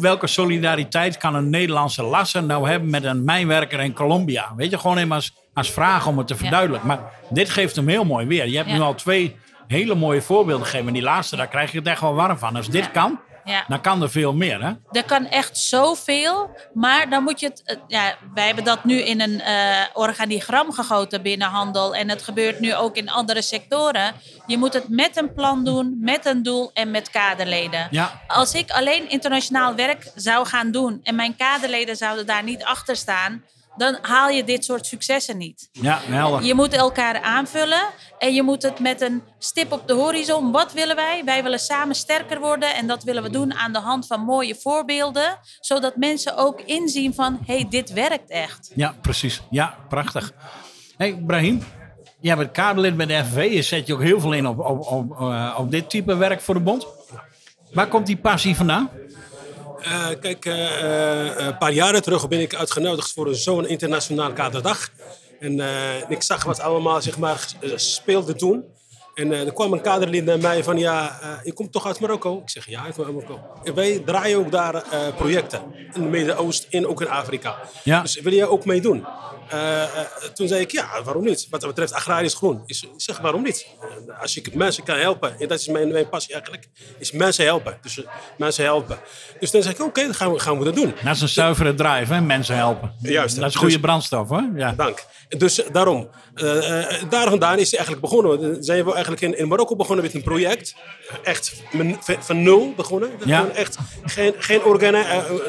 welke 0.00 0.26
solidariteit 0.26 1.16
kan 1.16 1.34
een 1.34 1.50
Nederlandse 1.50 2.02
lasser 2.02 2.42
nou 2.42 2.68
hebben 2.68 2.90
met 2.90 3.04
een 3.04 3.24
mijnwerker 3.24 3.80
in 3.80 3.92
Colombia? 3.92 4.52
Weet 4.56 4.70
je, 4.70 4.78
gewoon 4.78 4.96
even 4.98 5.12
als, 5.12 5.32
als 5.54 5.70
vraag 5.70 6.06
om 6.06 6.18
het 6.18 6.26
te 6.26 6.36
verduidelijken. 6.36 6.88
Maar 6.88 7.00
dit 7.30 7.50
geeft 7.50 7.76
hem 7.76 7.88
heel 7.88 8.04
mooi 8.04 8.26
weer. 8.26 8.48
Je 8.48 8.56
hebt 8.56 8.68
Ja. 8.68 8.74
nu 8.74 8.80
al 8.80 8.94
twee 8.94 9.36
hele 9.66 9.94
mooie 9.94 10.22
voorbeelden 10.22 10.64
gegeven. 10.66 10.86
En 10.86 10.92
die 10.92 11.02
laatste, 11.02 11.36
daar 11.36 11.48
krijg 11.48 11.72
je 11.72 11.78
het 11.78 11.86
echt 11.86 12.00
wel 12.00 12.14
warm 12.14 12.38
van. 12.38 12.56
Als 12.56 12.68
dit 12.68 12.90
kan, 12.90 13.20
Ja. 13.50 13.64
dan 13.68 13.80
kan 13.80 14.02
er 14.02 14.10
veel 14.10 14.32
meer. 14.34 14.62
Hè? 14.62 14.72
Er 14.98 15.04
kan 15.04 15.26
echt 15.26 15.58
zoveel, 15.58 16.50
maar 16.74 17.10
dan 17.10 17.22
moet 17.22 17.40
je 17.40 17.46
het. 17.46 17.62
eh, 17.64 17.76
Ja, 17.86 18.14
wij 18.34 18.46
hebben 18.46 18.64
dat 18.64 18.84
nu 18.84 19.00
in 19.00 19.20
een 19.20 19.40
eh, 19.40 19.80
organigram 19.94 20.72
gegoten 20.72 21.22
binnen 21.22 21.48
handel. 21.48 21.94
En 21.94 22.08
het 22.08 22.22
gebeurt 22.22 22.60
nu 22.60 22.74
ook 22.74 22.96
in 22.96 23.10
andere 23.10 23.42
sectoren. 23.42 24.14
Je 24.46 24.58
moet 24.58 24.72
het 24.72 24.88
met 24.88 25.16
een 25.16 25.34
plan 25.34 25.64
doen, 25.64 25.96
met 26.00 26.26
een 26.26 26.42
doel 26.42 26.70
en 26.74 26.90
met 26.90 27.10
kaderleden. 27.10 27.88
Ja. 27.90 28.20
Als 28.26 28.54
ik 28.54 28.70
alleen 28.70 29.10
internationaal 29.10 29.74
werk 29.74 30.10
zou 30.14 30.46
gaan 30.46 30.70
doen 30.70 31.00
en 31.02 31.14
mijn 31.14 31.36
kaderleden 31.36 31.96
zouden 31.96 32.26
daar 32.26 32.42
niet 32.42 32.64
achter 32.64 32.96
staan, 32.96 33.44
dan 33.80 33.98
haal 34.02 34.28
je 34.28 34.44
dit 34.44 34.64
soort 34.64 34.86
successen 34.86 35.36
niet. 35.36 35.68
Ja, 35.72 35.98
helder. 36.02 36.42
Je 36.42 36.54
moet 36.54 36.72
elkaar 36.72 37.20
aanvullen 37.20 37.82
en 38.18 38.34
je 38.34 38.42
moet 38.42 38.62
het 38.62 38.78
met 38.78 39.00
een 39.00 39.22
stip 39.38 39.72
op 39.72 39.88
de 39.88 39.92
horizon. 39.94 40.52
Wat 40.52 40.72
willen 40.72 40.96
wij? 40.96 41.22
Wij 41.24 41.42
willen 41.42 41.58
samen 41.58 41.94
sterker 41.94 42.40
worden 42.40 42.74
en 42.74 42.86
dat 42.86 43.02
willen 43.02 43.22
we 43.22 43.30
doen 43.30 43.54
aan 43.54 43.72
de 43.72 43.78
hand 43.78 44.06
van 44.06 44.20
mooie 44.20 44.54
voorbeelden, 44.54 45.38
zodat 45.60 45.96
mensen 45.96 46.36
ook 46.36 46.60
inzien 46.60 47.14
van, 47.14 47.38
hé, 47.46 47.54
hey, 47.54 47.66
dit 47.70 47.92
werkt 47.92 48.30
echt. 48.30 48.70
Ja, 48.74 48.94
precies. 49.02 49.42
Ja, 49.50 49.76
prachtig. 49.88 50.32
Hey, 50.96 51.22
Brahim, 51.26 51.62
jij 52.20 52.36
bent 52.36 52.50
kaderlid 52.50 52.96
bij 52.96 53.06
de 53.06 53.24
FNV. 53.24 53.52
Je 53.52 53.62
zet 53.62 53.86
je 53.86 53.94
ook 53.94 54.02
heel 54.02 54.20
veel 54.20 54.32
in 54.32 54.46
op, 54.46 54.58
op, 54.58 54.86
op, 54.86 55.20
eh, 55.20 55.56
op 55.58 55.70
dit 55.70 55.90
type 55.90 56.16
werk 56.16 56.40
voor 56.40 56.54
de 56.54 56.60
bond. 56.60 56.86
Waar 57.72 57.88
komt 57.88 58.06
die 58.06 58.16
passie 58.16 58.56
vandaan? 58.56 58.90
Eh, 59.82 60.08
kijk, 60.20 60.44
eh, 60.44 60.82
eh, 60.82 61.46
een 61.46 61.58
paar 61.58 61.72
jaren 61.72 62.02
terug 62.02 62.28
ben 62.28 62.40
ik 62.40 62.54
uitgenodigd 62.54 63.12
voor 63.12 63.34
zo'n 63.34 63.68
internationaal 63.68 64.32
kaderdag. 64.32 64.88
En 65.40 65.60
ik 66.08 66.22
zag 66.22 66.44
wat 66.44 66.60
allemaal 66.60 67.02
zeg 67.02 67.18
maar, 67.18 67.46
speelde 67.74 68.34
toen. 68.34 68.64
En 69.14 69.32
er 69.32 69.52
kwam 69.52 69.72
een 69.72 69.80
kaderlid 69.80 70.24
naar 70.24 70.38
mij 70.38 70.64
van, 70.64 70.78
ja, 70.78 71.18
je 71.44 71.52
komt 71.52 71.72
toch 71.72 71.86
uit 71.86 72.00
Marokko? 72.00 72.40
Ik 72.42 72.50
zeg, 72.50 72.66
ja, 72.66 72.86
ik 72.86 72.92
kom 72.92 73.04
uit 73.04 73.14
Marokko. 73.14 73.40
En 73.64 73.74
wij 73.74 73.98
draaien 73.98 74.38
ook 74.38 74.50
daar 74.50 74.84
projecten. 75.16 75.60
In 75.74 76.02
het 76.02 76.10
Midden-Oosten 76.10 76.70
en 76.70 76.86
ook 76.86 77.00
in 77.00 77.08
Afrika. 77.08 77.58
Ja. 77.82 78.02
Dus 78.02 78.20
wil 78.20 78.32
jij 78.32 78.46
ook 78.46 78.64
meedoen? 78.64 79.06
Eh, 79.50 79.82
eh, 79.82 79.88
toen 80.34 80.48
zei 80.48 80.60
ik, 80.60 80.70
ja, 80.70 81.02
waarom 81.04 81.24
niet? 81.24 81.46
Wat 81.50 81.60
dat 81.60 81.68
betreft 81.70 81.92
agrarisch 81.92 82.34
groen. 82.34 82.62
Ik 82.66 82.76
zeg, 82.96 83.18
waarom 83.18 83.42
niet? 83.42 83.66
Eh, 84.08 84.20
als 84.20 84.36
ik 84.36 84.54
mensen 84.54 84.84
kan 84.84 84.96
helpen, 84.96 85.38
en 85.38 85.48
dat 85.48 85.58
is 85.60 85.66
mijn, 85.68 85.92
mijn 85.92 86.08
passie 86.08 86.32
eigenlijk, 86.32 86.68
is 86.98 87.12
mensen 87.12 87.44
helpen. 87.44 87.78
Dus 87.82 88.00
mensen 88.38 88.64
helpen. 88.64 88.98
Dus 89.40 89.50
dan 89.50 89.62
zeg 89.62 89.72
ik, 89.72 89.82
oké, 89.82 90.02
dan 90.02 90.14
gaan 90.14 90.32
we, 90.32 90.38
gaan 90.38 90.58
we 90.58 90.64
dat 90.64 90.74
doen. 90.74 90.94
Dat 91.04 91.14
is 91.14 91.20
een 91.20 91.28
zuivere 91.28 91.74
drive, 91.74 92.12
hè? 92.12 92.20
Mensen 92.20 92.56
helpen. 92.56 92.92
Juist. 93.00 93.36
Dat 93.40 93.48
is 93.48 93.54
goede 93.54 93.72
Dus- 93.72 93.80
brandstof, 93.82 94.28
hoor. 94.28 94.48
Ja. 94.54 94.72
Dank. 94.72 95.04
Dus 95.38 95.62
daarom, 95.72 96.08
daar 97.08 97.28
vandaan 97.28 97.58
is 97.58 97.70
hij 97.70 97.78
eigenlijk 97.78 98.00
begonnen. 98.00 98.64
Zijn 98.64 98.84
we 98.84 98.92
eigenlijk 98.92 99.22
in, 99.22 99.38
in 99.38 99.48
Marokko 99.48 99.76
begonnen 99.76 100.04
met 100.04 100.14
een 100.14 100.22
project. 100.22 100.74
Echt 101.22 101.62
van, 102.20 102.42
nul 102.42 102.72
begonnen. 102.76 103.10
Ja. 103.24 103.48
Echt 103.48 103.76
geen, 104.04 104.34
geen 104.38 104.62
organen, 104.62 105.04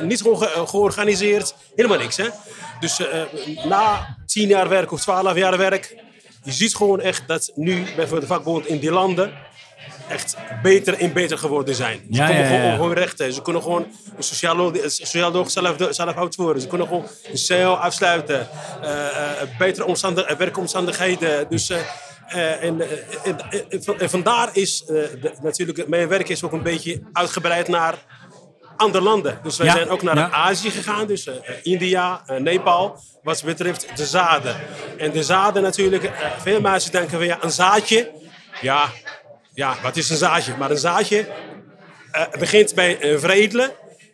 niet 0.08 0.22
gewoon 0.22 0.38
ge- 0.38 0.68
georganiseerd, 0.68 1.56
helemaal 1.76 1.98
niks. 1.98 2.18
Hè? 2.18 2.28
Dus 2.80 3.00
eh, 3.00 3.22
na 3.92 4.18
tien 4.26 4.48
jaar 4.48 4.70
werk 4.70 4.92
of 4.92 5.02
twaalf 5.02 5.36
jaar 5.38 5.58
werk, 5.58 5.96
je 6.44 6.52
ziet 6.52 6.76
gewoon 6.76 7.00
echt 7.02 7.28
dat 7.28 7.52
nu 7.56 7.84
bijvoorbeeld 7.84 8.22
de 8.22 8.28
vakbond 8.28 8.66
in 8.68 8.80
die 8.80 8.92
landen 8.92 9.32
echt 10.10 10.38
beter 10.62 10.94
en 11.00 11.14
beter 11.14 11.38
geworden 11.38 11.76
zijn. 11.76 12.00
Ze 12.12 12.18
Ja, 12.18 12.30
ja, 12.30 12.46
gewoon 12.46 12.62
ja. 12.62 12.74
op 12.74 12.80
hun 12.80 12.94
rechten. 12.94 13.34
Ze 13.34 13.42
kunnen 13.42 13.62
gewoon 13.62 13.86
een 14.18 14.24
sociaal, 14.24 14.72
sociaal 14.86 15.32
doog 15.32 15.52
zelf, 15.52 15.76
zelf 15.90 16.16
uitvoeren. 16.18 16.62
Ze 16.62 16.68
kunnen 16.68 16.88
gewoon 16.88 17.06
een 17.32 17.38
CEO 17.38 17.74
afsluiten. 17.74 18.48
eh, 18.82 19.08
eh, 19.42 19.48
betere 19.58 19.86
omstandig, 19.86 20.38
werkomstandigheden. 20.38 21.50
Dus, 21.50 21.70
eh, 21.70 22.64
en, 22.64 22.82
en, 24.00 24.10
vandaar 24.10 24.50
is 24.54 24.84
de- 24.86 25.32
natuurlijk, 25.42 25.88
mijn 25.88 26.08
werk 26.08 26.30
is 26.30 26.44
ook 26.44 26.52
een 26.52 26.64
beetje 26.64 27.02
uitgebreid 27.14 27.68
naar 27.68 27.96
andere 28.82 29.04
landen. 29.04 29.40
Dus 29.44 29.58
wij 29.58 29.68
Ja, 29.68 29.74
zijn 29.74 29.90
ook 29.90 30.02
naar 30.02 30.18
ja. 30.18 30.30
Azië 30.32 30.70
gegaan, 30.72 31.08
dus 31.08 31.28
eh, 31.28 31.34
India, 31.64 32.22
eh, 32.26 32.38
Nepal, 32.40 33.00
wat 33.24 33.44
betreft 33.46 33.88
de 33.98 34.06
zaden. 34.06 34.56
En 34.98 35.12
de 35.12 35.24
zaden 35.24 35.64
natuurlijk, 35.64 36.04
eh, 36.04 36.12
veel 36.42 36.62
mensen 36.62 36.92
denken 36.92 37.18
van 37.18 37.26
ja, 37.26 37.38
een 37.42 37.52
zaadje, 37.52 38.12
ja, 38.62 38.86
ja, 39.54 39.76
wat 39.84 39.96
is 39.98 40.10
een 40.10 40.18
zaadje? 40.18 40.54
Maar 40.58 40.72
een 40.72 40.78
zaadje 40.78 41.28
begint 42.40 42.76
bij 42.76 43.00
eh, 43.00 43.18
veredelen 43.20 43.72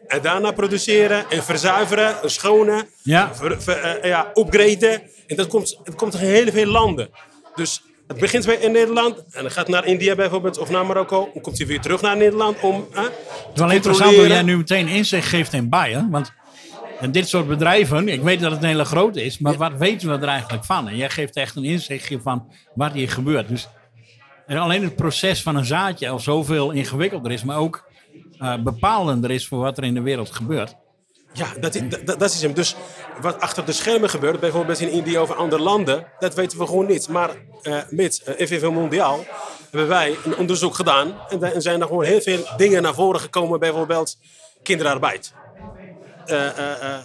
en 0.07 0.21
daarna 0.21 0.51
produceren 0.51 1.25
en 1.29 1.43
verzuiveren, 1.43 2.29
schonen, 2.29 2.87
Ja. 3.03 3.35
ver, 3.35 3.61
ver- 3.61 4.07
ja, 4.07 4.31
upgraden. 4.33 5.01
En 5.27 5.35
dat 5.35 5.47
komt, 5.47 5.77
het 5.83 5.95
komt 5.95 6.13
in 6.13 6.19
heel 6.19 6.51
veel 6.51 6.65
landen. 6.65 7.09
Dus 7.55 7.81
het 8.07 8.19
begint 8.19 8.45
bij 8.45 8.55
in 8.55 8.71
Nederland 8.71 9.23
en 9.31 9.41
dan 9.41 9.51
gaat 9.51 9.67
naar 9.67 9.85
India 9.85 10.15
bijvoorbeeld 10.15 10.57
of 10.57 10.69
naar 10.69 10.85
Marokko. 10.85 11.29
Dan 11.33 11.41
komt 11.41 11.57
hij 11.57 11.67
weer 11.67 11.81
terug 11.81 12.01
naar 12.01 12.17
Nederland 12.17 12.59
om 12.59 12.87
eh, 12.91 13.01
Het 13.01 13.11
is 13.53 13.59
wel 13.59 13.71
interessant 13.71 14.09
controleren. 14.09 14.35
jij 14.35 14.45
nu 14.45 14.57
meteen 14.57 14.87
inzicht 14.87 15.27
geeft 15.27 15.53
in 15.53 15.69
Bayer. 15.69 16.07
Want 16.09 16.33
en 16.99 17.11
dit 17.11 17.27
soort 17.27 17.47
bedrijven, 17.47 18.07
ik 18.07 18.21
weet 18.21 18.39
dat 18.39 18.51
het 18.51 18.61
een 18.61 18.67
hele 18.67 18.85
grote 18.85 19.23
is, 19.23 19.37
maar 19.37 19.57
wat 19.57 19.71
weten 19.77 20.09
we 20.09 20.25
er 20.25 20.27
eigenlijk 20.27 20.65
van? 20.65 20.87
En 20.87 20.95
jij 20.95 21.09
geeft 21.09 21.35
echt 21.35 21.55
een 21.55 21.63
inzichtje 21.63 22.19
van 22.21 22.51
wat 22.73 22.91
hier 22.91 23.09
gebeurt. 23.09 23.47
Dus 23.47 23.67
en 24.45 24.57
alleen 24.57 24.83
het 24.83 24.95
proces 24.95 25.41
van 25.41 25.55
een 25.55 25.65
zaadje 25.65 26.09
al 26.09 26.19
zoveel 26.19 26.71
ingewikkelder 26.71 27.31
is, 27.31 27.43
maar 27.43 27.57
ook 27.57 27.89
eh, 28.37 28.57
bepalender 28.63 29.31
is 29.31 29.47
voor 29.47 29.59
wat 29.59 29.77
er 29.77 29.83
in 29.83 29.93
de 29.93 30.01
wereld 30.01 30.31
gebeurt. 30.31 30.75
Ja, 31.33 31.47
dat, 31.59 31.75
is- 31.75 31.81
dat, 32.05 32.19
dat 32.19 32.33
is 32.33 32.41
hem. 32.41 32.53
Dus 32.53 32.75
wat 33.21 33.39
achter 33.39 33.65
de 33.65 33.71
schermen 33.71 34.09
gebeurt, 34.09 34.39
bijvoorbeeld 34.39 34.79
in 34.79 34.89
India 34.89 35.21
of 35.21 35.31
andere 35.31 35.61
landen, 35.61 36.05
dat 36.19 36.33
weten 36.33 36.57
we 36.57 36.65
gewoon 36.65 36.85
niet. 36.85 37.07
Maar 37.09 37.29
eh, 37.61 37.77
met 37.89 38.21
eh, 38.25 38.45
FVV 38.47 38.63
Mondiaal 38.69 39.25
hebben 39.71 39.87
wij 39.89 40.15
een 40.25 40.37
onderzoek 40.37 40.75
gedaan 40.75 41.15
en 41.29 41.39
dan 41.39 41.61
zijn 41.61 41.81
er 41.81 41.87
gewoon 41.87 42.03
heel 42.03 42.21
veel 42.21 42.45
dingen 42.57 42.81
naar 42.81 42.93
voren 42.93 43.19
gekomen, 43.21 43.59
bijvoorbeeld 43.59 44.17
kinderarbeid. 44.63 45.33
Eh, 46.25 46.97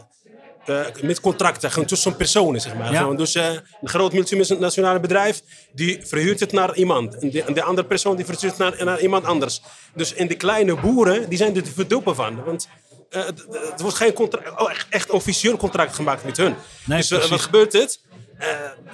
met 1.02 1.20
contracten, 1.20 1.70
gewoon 1.70 1.88
tussen 1.88 2.16
personen, 2.16 2.60
zeg 2.60 2.74
maar. 2.74 2.92
Ja. 2.92 2.98
Gewoon, 2.98 3.16
dus 3.16 3.34
een 3.34 3.60
groot 3.84 4.12
multinationaal 4.12 5.00
bedrijf, 5.00 5.42
die 5.72 6.00
verhuurt 6.06 6.40
het 6.40 6.52
naar 6.52 6.74
iemand. 6.74 7.18
En 7.18 7.30
de, 7.54 7.62
andere 7.62 7.86
persoon 7.86 8.16
die 8.16 8.24
verhuurt 8.24 8.58
het 8.58 8.76
naar, 8.76 8.84
naar 8.84 9.00
iemand 9.00 9.24
anders. 9.24 9.62
Dus 9.94 10.14
en 10.14 10.28
de 10.28 10.34
kleine 10.36 10.76
boeren, 10.80 11.28
die 11.28 11.38
zijn 11.38 11.56
er 11.56 11.62
te 11.62 11.72
verduppen 11.72 12.14
van. 12.14 12.44
Want 12.44 12.68
het- 13.12 13.44
het 13.70 13.80
wordt 13.80 13.96
geen 13.96 14.12
contract, 14.12 14.60
oh, 14.60 14.70
echt, 14.70 14.86
echt 14.90 15.10
officieel 15.10 15.56
contract 15.56 15.94
gemaakt 15.94 16.24
met 16.24 16.36
hun. 16.36 16.54
Nee, 16.84 16.98
dus 16.98 17.10
eh, 17.10 17.24
wat 17.28 17.40
gebeurt 17.40 17.72
het? 17.72 18.00
Eh, 18.38 18.48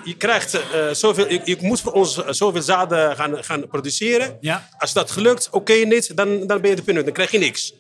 je 0.04 0.16
krijgt 0.16 0.60
zoveel, 0.92 1.28
je, 1.30 1.40
je 1.44 1.56
moet 1.60 1.80
voor 1.80 1.92
ons 1.92 2.14
zoveel 2.28 2.62
zaden 2.62 3.16
gaan, 3.16 3.44
gaan 3.44 3.68
produceren. 3.68 4.37
Ja. 4.40 4.68
Als 4.78 4.92
dat 4.92 5.10
gelukt, 5.10 5.48
oké 5.50 5.72
niet, 5.72 6.16
dan, 6.16 6.46
dan 6.46 6.60
ben 6.60 6.70
je 6.70 6.76
de 6.76 6.82
punt, 6.82 7.04
dan 7.04 7.12
krijg 7.12 7.30
je 7.30 7.38
niks. 7.38 7.72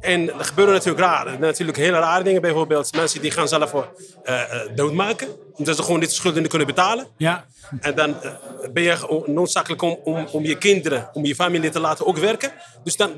En 0.00 0.38
er 0.38 0.44
gebeuren 0.44 0.74
natuurlijk 0.74 1.04
raar, 1.04 1.38
natuurlijk 1.38 1.78
hele 1.78 1.98
rare 1.98 2.24
dingen. 2.24 2.40
Bijvoorbeeld 2.40 2.94
mensen 2.96 3.20
die 3.22 3.30
gaan 3.30 3.48
zelf 3.48 3.70
voor, 3.70 3.92
doodmaken. 4.74 5.28
Omdat 5.54 5.76
ze 5.76 5.82
gewoon 5.82 6.00
niet 6.00 6.08
de 6.08 6.14
schulden 6.14 6.40
niet 6.40 6.50
kunnen 6.50 6.66
betalen. 6.68 7.06
Ja, 7.16 7.44
En 7.80 7.94
dan 7.94 8.16
ben 8.72 8.82
je 8.82 9.22
noodzakelijk 9.26 9.82
om, 9.82 9.98
om, 10.04 10.26
om 10.32 10.44
je 10.44 10.58
kinderen, 10.58 11.10
om 11.12 11.24
je 11.24 11.34
familie 11.34 11.70
te 11.70 11.80
laten 11.80 12.06
ook 12.06 12.18
werken. 12.18 12.52
Dus 12.84 12.96
dan, 12.96 13.12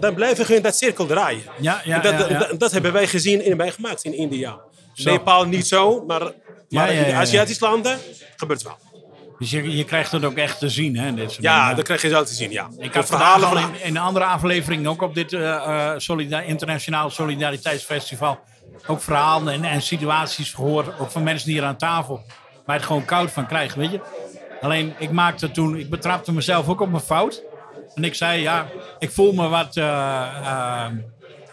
dan, 0.00 0.14
blijven 0.14 0.46
we 0.46 0.54
in 0.54 0.62
dat 0.62 0.76
cirkel 0.76 1.06
draaien. 1.06 1.42
Ja, 1.60 1.80
ja, 1.84 1.96
en 1.96 2.02
dat, 2.02 2.28
ja, 2.28 2.28
ja. 2.30 2.38
Dat, 2.38 2.60
dat 2.60 2.72
hebben 2.72 2.92
wij 2.92 3.06
gezien 3.06 3.42
en 3.42 3.56
meegemaakt 3.56 4.04
in 4.04 4.14
India. 4.14 4.58
Zo. 4.94 5.10
Nepal 5.10 5.44
niet 5.44 5.66
zo, 5.66 6.04
maar, 6.06 6.32
maar 6.68 6.92
in 6.92 7.04
de. 7.04 7.12
Aziatische 7.12 7.64
landen 7.64 7.98
gebeurt 8.36 8.62
het 8.62 8.68
wel. 8.68 8.78
dus 9.38 9.50
je, 9.50 9.76
je 9.76 9.84
krijgt 9.84 10.12
het 10.12 10.24
ook 10.24 10.36
echt 10.36 10.58
te 10.58 10.68
zien, 10.68 10.96
hè? 10.96 11.14
Dit 11.14 11.30
soort 11.30 11.42
Ja, 11.42 11.60
dingen. 11.60 11.76
dat 11.76 11.84
krijg 11.84 12.02
je 12.02 12.08
zo 12.08 12.22
te 12.24 12.34
zien, 12.34 12.50
ja. 12.50 12.68
Ik 12.78 12.94
had 12.94 13.06
verhalen 13.06 13.48
van... 13.48 13.58
in, 13.58 13.82
in 13.82 13.96
een 13.96 14.02
andere 14.02 14.24
aflevering 14.24 14.86
ook 14.86 15.02
op 15.02 15.14
dit 15.14 15.32
eh, 15.32 15.54
eh, 15.54 15.98
solida- 15.98 16.40
internationaal 16.40 17.10
solidariteitsfestival 17.10 18.38
ook 18.86 19.02
verhalen 19.02 19.52
en, 19.52 19.64
en 19.64 19.82
situaties 19.82 20.52
gehoord, 20.52 21.00
ook 21.00 21.10
van 21.10 21.22
mensen 21.22 21.46
die 21.46 21.54
hier 21.58 21.64
aan 21.64 21.76
tafel, 21.76 22.14
waar 22.16 22.62
je 22.66 22.72
het 22.72 22.82
gewoon 22.82 23.04
koud 23.04 23.30
van 23.30 23.46
krijgt, 23.46 23.74
weet 23.74 23.90
je. 23.90 24.00
Alleen, 24.60 24.94
ik 24.98 25.10
maakte 25.10 25.50
toen, 25.50 25.76
ik 25.76 25.90
betrapte 25.90 26.32
mezelf 26.32 26.68
ook 26.68 26.80
op 26.80 26.90
mijn 26.90 27.02
fout. 27.02 27.42
En 27.98 28.04
ik 28.04 28.14
zei, 28.14 28.40
ja, 28.42 28.66
ik 28.98 29.10
voel 29.10 29.32
me 29.32 29.48
wat 29.48 29.76
eh, 29.76 29.84
eh, 29.84 30.86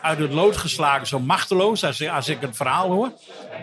uit 0.02 0.20
het 0.20 0.34
lood 0.34 0.58
geslagen, 0.58 1.08
zo 1.08 1.20
machteloos 1.20 1.84
als, 1.84 2.02
ik- 2.02 2.10
als 2.10 2.30
ik 2.30 2.38
het 2.42 2.56
verhaal 2.56 2.92
hoor. 2.92 3.12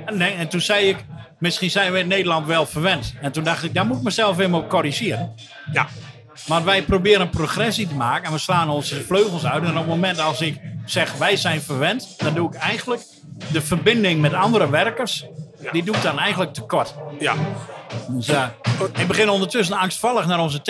En, 0.06 0.16
nee, 0.16 0.32
en 0.34 0.48
toen 0.48 0.60
zei 0.60 0.88
ik, 0.88 0.96
misschien 1.38 1.70
zijn 1.70 1.92
we 1.92 1.98
in 1.98 2.08
Nederland 2.08 2.46
wel 2.46 2.66
verwend. 2.66 3.14
En 3.20 3.32
toen 3.32 3.44
dacht 3.44 3.62
ik, 3.64 3.74
daar 3.74 3.86
moet 3.86 3.96
ik 3.96 4.02
mezelf 4.02 4.36
helemaal 4.36 4.60
op 4.60 4.68
corrigeren. 4.68 5.34
Ja, 5.72 5.86
Maar 6.48 6.64
wij 6.64 6.82
proberen 6.82 7.20
een 7.20 7.30
progressie 7.30 7.88
te 7.88 7.94
maken 7.94 8.24
en 8.26 8.32
we 8.32 8.38
slaan 8.38 8.70
onze 8.70 9.02
vleugels 9.04 9.46
uit. 9.46 9.62
En 9.62 9.70
op 9.70 9.76
het 9.76 9.86
moment 9.86 10.18
als 10.20 10.40
ik 10.40 10.60
zeg 10.84 11.12
wij 11.12 11.36
zijn 11.36 11.60
verwend, 11.62 12.14
dan 12.18 12.34
doe 12.34 12.48
ik 12.48 12.54
eigenlijk 12.54 13.02
de 13.52 13.60
verbinding 13.62 14.20
met 14.20 14.32
andere 14.34 14.70
werkers, 14.70 15.24
die 15.72 15.82
doe 15.82 15.96
ik 15.96 16.02
dan 16.02 16.18
eigenlijk 16.18 16.54
tekort. 16.54 16.94
ja. 17.18 17.34
Dus, 18.08 18.28
eh, 18.28 18.44
ik 18.98 19.06
begin 19.06 19.28
ondertussen 19.28 19.76
angstvallig 19.76 20.26
naar 20.26 20.40
onze 20.40 20.62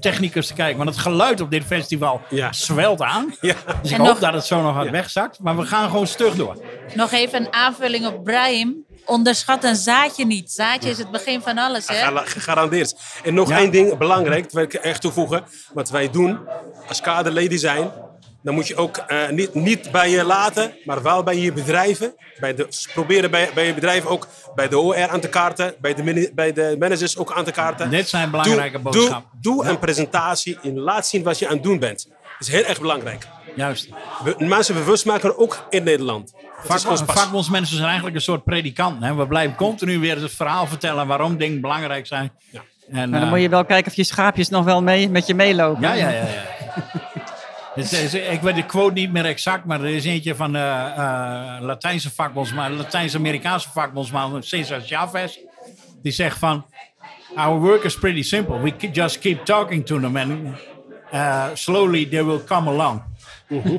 technicus 0.00 0.46
te 0.46 0.52
kijken. 0.54 0.76
Want 0.76 0.88
het 0.90 0.98
geluid 0.98 1.40
op 1.40 1.50
dit 1.50 1.64
festival 1.64 2.20
Ja. 2.30 2.52
zwelt 2.52 3.02
aan. 3.02 3.34
Ja. 3.40 3.54
Dus 3.82 3.90
ik 3.90 3.96
En 3.96 4.00
hoop 4.04 4.08
nog- 4.08 4.18
dat 4.18 4.32
het 4.32 4.44
zo 4.44 4.62
nog 4.62 4.74
wat 4.76 4.88
wegzakt. 4.90 5.38
Maar 5.40 5.56
we 5.56 5.66
gaan 5.66 5.90
gewoon 5.90 6.06
stug 6.06 6.34
door. 6.34 6.56
Nog 6.94 7.12
even 7.12 7.40
een 7.40 7.52
aanvulling 7.52 8.06
op 8.06 8.24
Brahim. 8.24 8.76
Onderschat 9.04 9.64
een 9.64 9.76
zaadje 9.76 10.26
niet. 10.26 10.50
Zaadje 10.50 10.90
is 10.90 10.98
het 10.98 11.10
begin 11.10 11.40
van 11.40 11.58
alles, 11.58 11.88
hè? 11.88 12.16
Gegarandeerd. 12.24 12.94
En 13.24 13.34
nog 13.34 13.48
Ja. 13.48 13.58
één 13.58 13.70
ding 13.70 13.98
belangrijk, 13.98 14.42
dat 14.42 14.52
wil 14.52 14.62
ik 14.62 14.74
echt 14.74 15.00
toevoegen. 15.00 15.44
Wat 15.72 15.90
wij 15.90 16.10
doen 16.10 16.38
als 16.88 17.00
kaderleden 17.00 17.58
zijn, 17.58 17.90
dan 18.42 18.54
moet 18.54 18.66
je 18.66 18.76
ook 18.76 18.96
eh, 18.96 19.28
niet, 19.28 19.54
niet 19.54 19.90
bij 19.90 20.10
je 20.10 20.24
laten, 20.24 20.72
maar 20.84 21.02
wel 21.02 21.22
bij 21.22 21.36
je 21.38 21.52
bedrijven. 21.52 22.14
Bij 22.40 22.54
de, 22.54 22.68
proberen 22.94 23.30
bij, 23.30 23.50
bij 23.54 23.66
je 23.66 23.74
bedrijf 23.74 24.04
ook 24.06 24.26
bij 24.54 24.68
de 24.68 24.78
OR 24.78 25.08
aan 25.08 25.20
te 25.20 25.28
kaarten, 25.28 25.74
bij 25.80 25.94
de, 25.94 26.02
mini- 26.02 26.30
bij 26.34 26.52
de 26.52 26.76
managers 26.78 27.16
ook 27.16 27.32
aan 27.32 27.44
te 27.44 27.50
kaarten. 27.52 27.90
Dit 27.90 28.08
zijn 28.08 28.30
belangrijke 28.30 28.82
doe, 28.82 28.82
boodschappen. 28.82 29.30
Doe, 29.40 29.54
doe 29.54 29.64
een 29.70 29.78
presentatie 29.78 30.58
en 30.62 30.78
laat 30.78 31.06
zien 31.06 31.22
wat 31.22 31.38
je 31.38 31.46
aan 31.48 31.54
het 31.54 31.62
doen 31.62 31.78
bent. 31.78 32.06
Dat 32.38 32.48
is 32.48 32.54
heel 32.54 32.64
erg 32.64 32.80
belangrijk. 32.80 33.26
Juist. 33.56 33.88
We, 34.24 34.34
mensen 34.38 34.74
bewust 34.74 35.06
maken 35.06 35.38
ook 35.38 35.66
in 35.70 35.82
Nederland. 35.84 36.32
Het 36.62 36.74
is 36.74 36.86
ons 36.86 36.98
Vak, 36.98 37.06
pas. 37.06 37.22
vakbondsmensen 37.22 37.74
zijn 37.76 37.86
eigenlijk 37.86 38.16
een 38.16 38.22
soort 38.22 38.44
predikanten. 38.44 39.02
Hè? 39.02 39.14
We 39.14 39.26
blijven 39.26 39.56
continu 39.56 39.98
weer 39.98 40.20
het 40.20 40.32
verhaal 40.32 40.66
vertellen 40.66 41.06
waarom 41.06 41.36
dingen 41.36 41.60
belangrijk 41.60 42.06
zijn. 42.06 42.30
Ja. 42.50 42.60
En, 42.90 43.10
Maar 43.10 43.18
dan 43.18 43.28
eh, 43.28 43.34
moet 43.34 43.40
je 43.40 43.48
wel 43.48 43.64
kijken 43.64 43.90
of 43.90 43.96
je 43.96 44.04
schaapjes 44.04 44.48
nog 44.48 44.64
wel 44.64 44.82
mee, 44.82 45.08
met 45.10 45.26
je 45.26 45.34
meelopen. 45.34 45.82
Ja, 45.82 45.92
ja, 45.92 46.08
ja. 46.08 46.22
ja. 46.22 46.42
Het 47.74 47.92
is- 47.92 48.14
ik 48.14 48.40
weet 48.40 48.54
de 48.54 48.66
quote 48.66 48.92
niet 48.92 49.12
meer 49.12 49.24
exact, 49.24 49.64
maar 49.64 49.80
er 49.80 49.88
is 49.88 50.04
eentje 50.04 50.34
van 50.34 50.52
de 50.52 50.58
eh, 50.58 51.56
Latijnse 51.60 52.10
vakbondsman, 52.10 52.76
Latijns-Amerikaanse 52.76 53.68
vakbondsman 53.70 54.42
Cesar 54.42 54.80
Chavez. 54.80 55.36
Die 56.02 56.12
zegt 56.12 56.38
van, 56.38 56.66
our 57.34 57.60
work 57.60 57.82
is 57.84 57.98
pretty 57.98 58.22
simple. 58.22 58.60
We 58.60 58.90
just 58.92 59.18
keep 59.18 59.44
talking 59.44 59.86
to 59.86 60.00
them 60.00 60.16
and 60.16 60.30
uh, 61.14 61.44
slowly 61.54 62.06
they 62.06 62.24
will 62.24 62.44
come 62.44 62.70
along. 62.70 63.02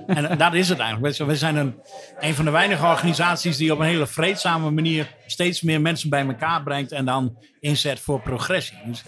En 0.08 0.38
dat 0.38 0.54
is 0.54 0.70
het 0.70 0.80
eigenlijk. 0.80 1.18
We 1.18 1.36
zijn 1.36 1.56
een, 1.56 1.76
een 2.20 2.34
van 2.36 2.46
de 2.46 2.52
weinige 2.52 2.86
organisaties 2.86 3.58
die 3.58 3.74
op 3.74 3.80
een 3.80 3.86
hele 3.86 4.08
vreedzame 4.08 4.72
manier 4.72 5.08
steeds 5.28 5.62
meer 5.62 5.82
mensen 5.82 6.10
bij 6.10 6.26
elkaar 6.28 6.64
brengt 6.64 6.92
en 6.92 7.06
dan 7.06 7.38
inzet 7.60 8.00
voor 8.00 8.22
progressie. 8.22 8.78
Dus 8.86 9.04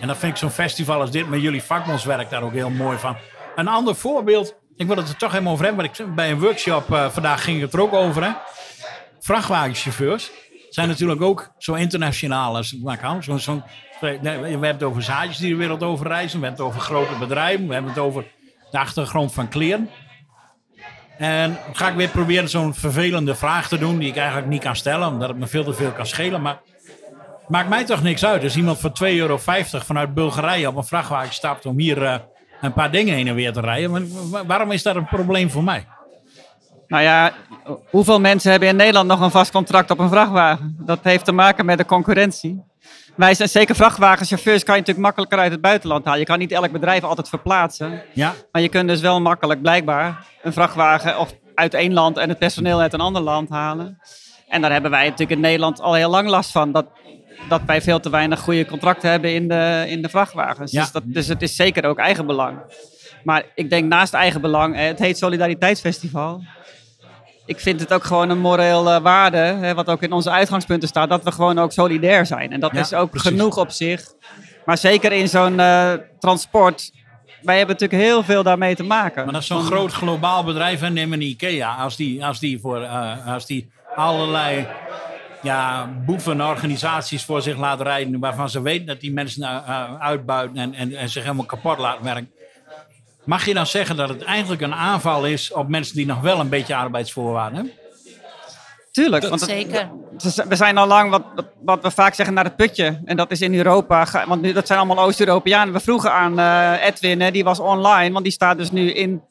En 0.00 0.06
dan 0.06 0.16
vind 0.16 0.32
ik 0.32 0.38
zo'n 0.38 0.50
festival 0.50 1.00
als 1.00 1.10
dit 1.10 1.28
met 1.28 1.40
jullie 1.40 1.62
vakbondswerk 1.62 2.30
daar 2.30 2.42
ook 2.42 2.52
heel 2.52 2.70
mooi 2.70 2.98
van. 2.98 3.16
Een 3.60 3.68
ander 3.68 3.94
voorbeeld, 3.94 4.56
ik 4.76 4.86
wil 4.86 4.96
het 4.96 5.08
er 5.08 5.16
toch 5.16 5.30
helemaal 5.30 5.52
over 5.52 5.64
hebben, 5.64 5.84
maar 5.84 5.98
ik, 5.98 6.14
bij 6.14 6.30
een 6.30 6.40
workshop 6.40 6.92
eh, 6.92 7.08
vandaag 7.08 7.44
ging 7.44 7.60
het 7.60 7.72
er 7.72 7.80
ook 7.80 7.92
over. 7.92 8.24
Hè? 8.24 8.30
Vrachtwagenchauffeurs 9.18 10.30
zijn 10.70 10.88
natuurlijk 10.88 11.22
ook 11.22 11.52
zo 11.58 11.74
internationaal 11.74 12.56
als 12.56 12.70
het 12.84 13.00
kan. 13.00 13.22
Zo, 13.22 13.36
zo, 13.36 13.62
we 14.00 14.06
hebben 14.06 14.62
het 14.62 14.82
over 14.82 15.02
zaadjes 15.02 15.36
die 15.36 15.50
de 15.50 15.56
wereld 15.56 15.82
over 15.82 16.06
reizen, 16.06 16.40
we 16.40 16.46
hebben 16.46 16.64
het 16.64 16.74
over 16.74 16.86
grote 16.86 17.18
bedrijven, 17.18 17.66
we 17.66 17.72
hebben 17.72 17.90
het 17.90 18.00
over 18.00 18.24
de 18.70 18.78
achtergrond 18.78 19.32
van 19.32 19.48
kleren. 19.48 19.90
En 21.18 21.58
ga 21.72 21.88
ik 21.88 21.94
weer 21.94 22.08
proberen 22.08 22.48
zo'n 22.48 22.74
vervelende 22.74 23.34
vraag 23.34 23.68
te 23.68 23.78
doen 23.78 23.98
die 23.98 24.08
ik 24.08 24.16
eigenlijk 24.16 24.48
niet 24.48 24.62
kan 24.62 24.76
stellen, 24.76 25.08
omdat 25.08 25.28
het 25.28 25.38
me 25.38 25.46
veel 25.46 25.64
te 25.64 25.72
veel 25.72 25.92
kan 25.92 26.06
schelen. 26.06 26.42
Maar 26.42 26.60
maakt 27.48 27.68
mij 27.68 27.84
toch 27.84 28.02
niks 28.02 28.24
uit 28.24 28.42
als 28.42 28.56
iemand 28.56 28.78
voor 28.78 28.92
2,50 29.02 29.06
euro 29.06 29.38
vanuit 29.38 30.14
Bulgarije 30.14 30.68
op 30.68 30.76
een 30.76 30.84
vrachtwagen 30.84 31.34
stapt 31.34 31.66
om 31.66 31.78
hier 31.78 32.02
uh, 32.02 32.14
een 32.60 32.72
paar 32.72 32.90
dingen 32.90 33.14
heen 33.14 33.28
en 33.28 33.34
weer 33.34 33.52
te 33.52 33.60
rijden. 33.60 33.90
Maar 34.30 34.46
waarom 34.46 34.70
is 34.70 34.82
dat 34.82 34.96
een 34.96 35.06
probleem 35.06 35.50
voor 35.50 35.64
mij? 35.64 35.86
Nou 36.86 37.02
ja, 37.02 37.32
hoeveel 37.90 38.20
mensen 38.20 38.50
hebben 38.50 38.68
in 38.68 38.76
Nederland 38.76 39.08
nog 39.08 39.20
een 39.20 39.30
vast 39.30 39.50
contract 39.50 39.90
op 39.90 39.98
een 39.98 40.08
vrachtwagen? 40.08 40.76
Dat 40.78 40.98
heeft 41.02 41.24
te 41.24 41.32
maken 41.32 41.64
met 41.64 41.78
de 41.78 41.84
concurrentie. 41.84 42.62
Wij 43.16 43.34
zijn 43.34 43.48
zeker 43.48 43.74
vrachtwagenchauffeurs 43.74 44.64
kan 44.64 44.74
je 44.74 44.80
natuurlijk 44.80 45.06
makkelijker 45.06 45.38
uit 45.38 45.52
het 45.52 45.60
buitenland 45.60 46.04
halen. 46.04 46.20
Je 46.20 46.26
kan 46.26 46.38
niet 46.38 46.52
elk 46.52 46.72
bedrijf 46.72 47.04
altijd 47.04 47.28
verplaatsen. 47.28 48.02
Ja. 48.14 48.34
Maar 48.52 48.62
je 48.62 48.68
kunt 48.68 48.88
dus 48.88 49.00
wel 49.00 49.20
makkelijk 49.20 49.62
blijkbaar 49.62 50.26
een 50.42 50.52
vrachtwagen 50.52 51.18
of 51.18 51.34
uit 51.54 51.74
één 51.74 51.92
land 51.92 52.16
en 52.16 52.28
het 52.28 52.38
personeel 52.38 52.80
uit 52.80 52.92
een 52.92 53.00
ander 53.00 53.22
land 53.22 53.48
halen. 53.48 53.98
En 54.48 54.60
daar 54.60 54.72
hebben 54.72 54.90
wij 54.90 55.04
natuurlijk 55.04 55.30
in 55.30 55.40
Nederland 55.40 55.80
al 55.80 55.94
heel 55.94 56.10
lang 56.10 56.28
last 56.28 56.50
van. 56.50 56.72
Dat, 56.72 56.86
dat 57.48 57.60
wij 57.66 57.82
veel 57.82 58.00
te 58.00 58.10
weinig 58.10 58.40
goede 58.40 58.66
contracten 58.66 59.10
hebben 59.10 59.34
in 59.34 59.48
de, 59.48 59.84
in 59.88 60.02
de 60.02 60.08
vrachtwagens. 60.08 60.72
Ja. 60.72 60.80
Dus, 60.80 60.92
dat, 60.92 61.02
dus 61.06 61.26
het 61.26 61.42
is 61.42 61.56
zeker 61.56 61.84
ook 61.84 61.98
eigenbelang. 61.98 62.58
Maar 63.24 63.44
ik 63.54 63.70
denk 63.70 63.88
naast 63.88 64.14
eigenbelang, 64.14 64.76
eh, 64.76 64.86
het 64.86 64.98
heet 64.98 65.18
Solidariteitsfestival. 65.18 66.42
Ik 67.46 67.60
vind 67.60 67.80
het 67.80 67.92
ook 67.92 68.04
gewoon 68.04 68.30
een 68.30 68.38
moreel 68.38 68.86
uh, 68.88 68.98
waarde, 68.98 69.36
hè, 69.36 69.74
wat 69.74 69.88
ook 69.88 70.02
in 70.02 70.12
onze 70.12 70.30
uitgangspunten 70.30 70.88
staat, 70.88 71.08
dat 71.08 71.24
we 71.24 71.32
gewoon 71.32 71.58
ook 71.58 71.72
solidair 71.72 72.26
zijn. 72.26 72.52
En 72.52 72.60
dat 72.60 72.72
Ja, 72.72 72.80
is 72.80 72.94
ook 72.94 73.10
precies. 73.10 73.30
genoeg 73.30 73.58
op 73.58 73.70
zich. 73.70 74.02
Maar 74.64 74.78
zeker 74.78 75.12
in 75.12 75.28
zo'n 75.28 75.60
eh, 75.60 75.92
transport, 76.18 76.92
wij 77.42 77.56
hebben 77.58 77.76
natuurlijk 77.78 78.02
heel 78.02 78.22
veel 78.22 78.42
daarmee 78.42 78.74
te 78.74 78.82
maken. 78.82 79.24
Maar 79.24 79.32
dat 79.32 79.42
is 79.42 79.48
zo'n 79.48 79.62
groot 79.62 79.92
globaal 79.92 80.44
bedrijf, 80.44 80.82
en 80.82 80.92
neem 80.92 81.12
een 81.12 81.22
IKEA, 81.22 81.74
als 81.74 81.96
die, 81.96 82.24
als 82.24 82.38
die, 82.38 82.60
voor, 82.60 82.82
eh, 82.82 83.26
als 83.34 83.46
die 83.46 83.70
allerlei 83.94 84.66
ja, 85.42 85.88
boevenorganisaties 86.06 87.24
voor 87.24 87.42
zich 87.42 87.56
laat 87.56 87.80
rijden, 87.80 88.20
waarvan 88.20 88.50
ze 88.50 88.62
weten 88.62 88.86
dat 88.86 89.00
die 89.00 89.12
mensen 89.12 89.42
eh, 89.42 89.56
eh, 89.68 90.00
uitbuiten 90.00 90.56
en, 90.56 90.74
en, 90.74 90.94
en 90.94 91.08
zich 91.08 91.22
helemaal 91.22 91.44
kapot 91.46 91.78
laten 91.78 92.04
werken. 92.04 92.30
Mag 93.24 93.44
je 93.46 93.54
dan 93.54 93.66
zeggen 93.66 93.96
dat 93.96 94.08
het 94.08 94.22
eigenlijk 94.22 94.62
een 94.62 94.74
aanval 94.74 95.26
is 95.26 95.52
op 95.52 95.68
mensen 95.68 95.96
die 95.96 96.06
nog 96.06 96.20
wel 96.20 96.40
een 96.40 96.48
beetje 96.48 96.74
arbeidsvoorwaarden 96.76 97.54
hebben? 97.54 97.72
Tuurlijk, 98.92 99.28
want 99.28 99.40
het- 99.40 99.50
Zeker. 99.50 99.90
Ze- 100.18 100.44
We 100.48 100.56
zijn 100.56 100.78
al 100.78 100.86
lang, 100.86 101.10
wat, 101.10 101.22
wat- 101.34 101.46
wat 101.64 101.82
we 101.82 101.90
vaak 101.90 102.14
zeggen, 102.14 102.34
naar 102.34 102.44
het 102.44 102.56
putje. 102.56 103.00
En 103.04 103.16
dat 103.16 103.30
is 103.30 103.40
in 103.40 103.54
Europa. 103.54 104.06
Want 104.26 104.42
nu, 104.42 104.52
dat 104.52 104.66
zijn 104.66 104.78
allemaal 104.78 105.04
Oost-Europeanen. 105.04 105.74
We 105.74 105.80
vroegen 105.80 106.12
aan 106.12 106.38
eh, 106.38 106.86
Edwin, 106.86 107.20
hè, 107.20 107.30
die 107.30 107.44
was 107.44 107.60
online. 107.60 108.12
Want 108.12 108.24
die 108.24 108.32
staat 108.32 108.56
dus 108.56 108.70
nu 108.70 108.90
in, 108.92 109.22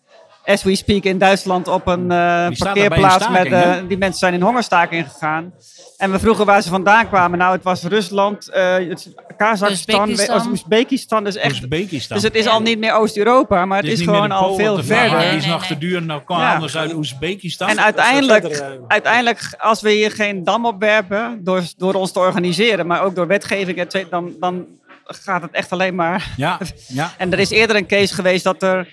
as 0.50 0.64
we 0.64 0.76
speak, 0.76 1.04
in 1.04 1.18
Duitsland 1.18 1.68
op 1.68 1.88
een 1.88 2.12
eh, 2.12 2.48
parkeerplaats. 2.58 3.30
met, 3.30 3.46
eh, 3.46 3.74
die 3.88 3.98
mensen 3.98 4.20
zijn 4.20 4.34
in 4.34 4.42
hongerstaking 4.42 5.10
gegaan. 5.12 5.54
En 5.98 6.12
we 6.12 6.20
vroegen 6.20 6.46
waar 6.46 6.62
ze 6.62 6.70
vandaan 6.70 7.08
kwamen. 7.08 7.38
Nou, 7.40 7.52
het 7.54 7.64
was 7.64 7.84
Rusland, 7.84 8.50
eh, 8.50 8.74
het- 8.74 9.14
Kazachstan, 9.38 10.10
Oezbekistan. 10.50 11.24
Dus, 11.24 11.36
echt, 11.36 11.52
Oezbekistan. 11.52 12.18
dus 12.18 12.26
het 12.26 12.36
is 12.36 12.48
al 12.48 12.62
niet 12.62 12.80
meer 12.80 12.94
Oost-Europa, 12.94 13.66
maar 13.66 13.78
het 13.78 13.88
Het 13.88 14.00
is, 14.00 14.06
gewoon 14.06 14.32
al 14.32 14.56
veel 14.56 14.84
verder. 14.84 15.18
Nee, 15.18 15.30
Die 15.30 15.38
is 15.38 15.46
nog 15.46 15.66
te 15.66 15.78
duur 15.78 16.08
dan 16.08 16.24
kwam 16.24 16.40
Ja. 16.40 16.54
anders 16.54 16.78
uit 16.78 16.94
Oezbekistan. 16.94 17.70
En 17.70 17.80
uiteindelijk, 17.82 18.64
uiteindelijk, 18.88 19.56
als 19.58 19.82
we 19.82 19.92
hier 19.92 20.12
geen 20.12 20.44
dam 20.44 20.66
opwerpen, 20.66 21.40
door, 21.44 21.62
door 21.78 21.94
ons 21.94 22.12
te 22.12 22.20
organiseren, 22.20 22.88
maar 22.88 23.04
ook 23.04 23.16
door 23.16 23.28
wetgeving, 23.28 23.78
et 23.78 23.92
cetera, 23.92 24.10
dan, 24.10 24.34
dan 24.40 24.66
gaat 25.04 25.42
het 25.42 25.52
echt 25.52 25.72
alleen 25.72 25.96
maar. 25.96 26.28
Ja, 26.38 26.58
ja. 26.88 27.12
En 27.18 27.32
er 27.34 27.40
is 27.40 27.50
eerder 27.50 27.76
een 27.76 27.88
case 27.88 28.14
geweest 28.14 28.44
dat 28.44 28.64
er, 28.64 28.88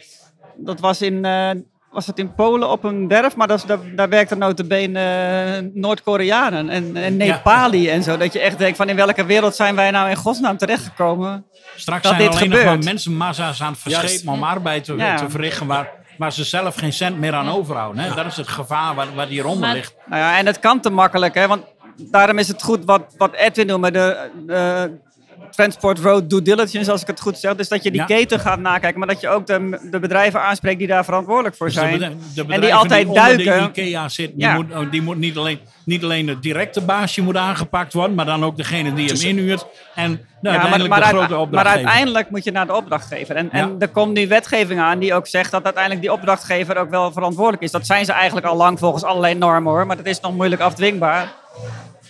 dat 0.57 0.81
was 0.81 1.03
in, 1.03 1.25
eh, 1.25 1.51
was 1.90 2.07
het 2.07 2.19
in 2.19 2.35
Polen 2.35 2.71
op 2.71 2.85
een 2.85 3.09
werf, 3.09 3.37
maar 3.37 3.47
dat, 3.47 3.59
is- 3.59 3.64
daar, 3.64 3.79
daar 3.95 4.09
werkten 4.09 4.38
notabene 4.38 5.01
eh, 5.01 5.69
Noord-Koreanen 5.75 6.69
en, 6.69 6.97
en 6.97 7.16
Nepali 7.16 7.88
en 7.90 8.03
zo. 8.03 8.16
Dat 8.16 8.33
je 8.33 8.40
echt 8.40 8.59
denkt 8.59 8.77
van 8.77 8.88
in 8.88 8.97
welke 8.97 9.25
wereld 9.25 9.55
zijn 9.55 9.75
wij 9.75 9.90
nou 9.90 10.11
in 10.11 10.16
godsnaam 10.16 10.57
terechtgekomen? 10.57 11.47
Straks 11.77 12.03
dat 12.03 12.12
zijn 12.12 12.25
er 12.25 12.31
dit 12.31 12.40
alleen 12.40 12.51
nog 12.51 12.64
maar 12.64 12.79
mensenmassa's 12.79 13.62
aan 13.62 13.73
het 13.73 13.81
verschepen 13.81 14.33
om 14.33 14.42
arbeid 14.42 14.85
te, 14.85 14.95
Ja. 14.97 15.16
te 15.16 15.31
verrichten 15.31 15.66
waar, 15.66 15.90
waar 16.19 16.33
ze 16.33 16.45
zelf 16.45 16.75
geen 16.77 16.92
cent 16.92 17.19
meer 17.19 17.33
aan 17.35 17.49
overhouden. 17.49 18.03
Hè? 18.03 18.14
Dat 18.14 18.27
is 18.27 18.37
het 18.37 18.49
gevaar 18.49 18.95
waar, 18.95 19.07
waar 19.14 19.27
hieronder 19.27 19.73
ligt. 19.73 19.95
Nou 20.07 20.21
ja, 20.23 20.38
en 20.38 20.47
het 20.47 20.59
kan 20.61 20.81
te 20.81 20.90
makkelijk, 20.90 21.35
hè? 21.35 21.47
want 21.47 21.64
daarom 22.11 22.38
is 22.38 22.49
het 22.49 22.62
goed 22.62 22.85
wat, 22.85 23.14
wat 23.19 23.35
Edwin 23.35 23.66
noemde, 23.66 23.90
de 23.90 24.31
eh, 24.47 24.83
Transport 25.51 25.99
Road 25.99 26.31
Due 26.31 26.42
Diligence, 26.42 26.90
als 26.90 27.01
ik 27.01 27.07
het 27.07 27.20
goed 27.20 27.38
zeg. 27.38 27.55
Dus 27.55 27.68
dat 27.68 27.83
je 27.83 27.90
die 27.90 28.01
Ja. 28.01 28.07
keten 28.07 28.40
gaat 28.40 28.59
nakijken, 28.61 28.99
maar 28.99 29.09
dat 29.09 29.20
je 29.20 29.29
ook 29.29 29.46
de, 29.46 29.79
de 29.90 29.99
bedrijven 29.99 30.40
aanspreekt 30.42 30.79
die 30.79 30.87
daar 30.88 31.05
verantwoordelijk 31.05 31.57
voor 31.57 31.66
Dus 31.66 31.75
de 31.75 31.81
zijn. 31.81 31.92
bedrijven- 31.92 32.20
de 32.35 32.44
en 32.55 32.61
die 32.61 32.75
altijd 32.75 33.07
onder 33.07 33.22
duiken. 33.22 33.72
de 33.72 33.81
IKEA 33.83 34.09
Ja. 34.09 34.09
die, 34.35 34.49
moet, 34.62 34.72
oh, 34.75 34.90
die 34.90 35.03
moet 35.03 35.16
niet 35.18 35.37
alleen, 35.37 35.59
niet 35.85 36.05
alleen 36.05 36.29
het 36.29 36.42
directe 36.42 36.81
baasje 36.81 37.22
moet 37.22 37.37
aangepakt 37.37 37.92
worden, 37.92 38.14
maar 38.14 38.25
dan 38.27 38.44
ook 38.44 38.57
degene 38.57 38.92
die 38.92 39.09
hem 39.09 39.20
inhuurt. 39.20 39.66
En 39.94 40.11
nou, 40.11 40.16
Ja, 40.16 40.20
maar, 40.40 40.51
uiteindelijk 40.53 40.88
maar, 40.90 41.01
de 41.01 41.07
grote 41.16 41.31
maar 41.33 41.40
opdrachtgever. 41.40 41.79
uiteindelijk 41.87 42.31
moet 42.31 42.44
je 42.44 42.51
naar 42.53 42.66
de 42.66 42.75
opdrachtgever. 42.75 43.37
En, 43.37 43.51
en 43.51 43.77
er 43.79 43.88
komt 43.88 44.12
nu 44.12 44.29
wetgeving 44.29 44.81
aan 44.81 44.99
die 44.99 45.14
ook 45.14 45.27
zegt 45.27 45.51
dat 45.51 45.64
uiteindelijk 45.64 46.03
die 46.03 46.12
opdrachtgever 46.12 46.77
ook 46.77 46.90
wel 46.90 47.12
verantwoordelijk 47.12 47.62
is. 47.62 47.70
Dat 47.70 47.87
zijn 47.87 48.05
ze 48.05 48.12
eigenlijk 48.12 48.46
al 48.46 48.57
lang 48.57 48.79
volgens 48.79 49.03
allerlei 49.05 49.35
normen 49.35 49.72
hoor, 49.72 49.87
maar 49.87 49.96
dat 49.96 50.07
is 50.07 50.20
nog 50.20 50.35
moeilijk 50.35 50.61
afdwingbaar. 50.62 51.33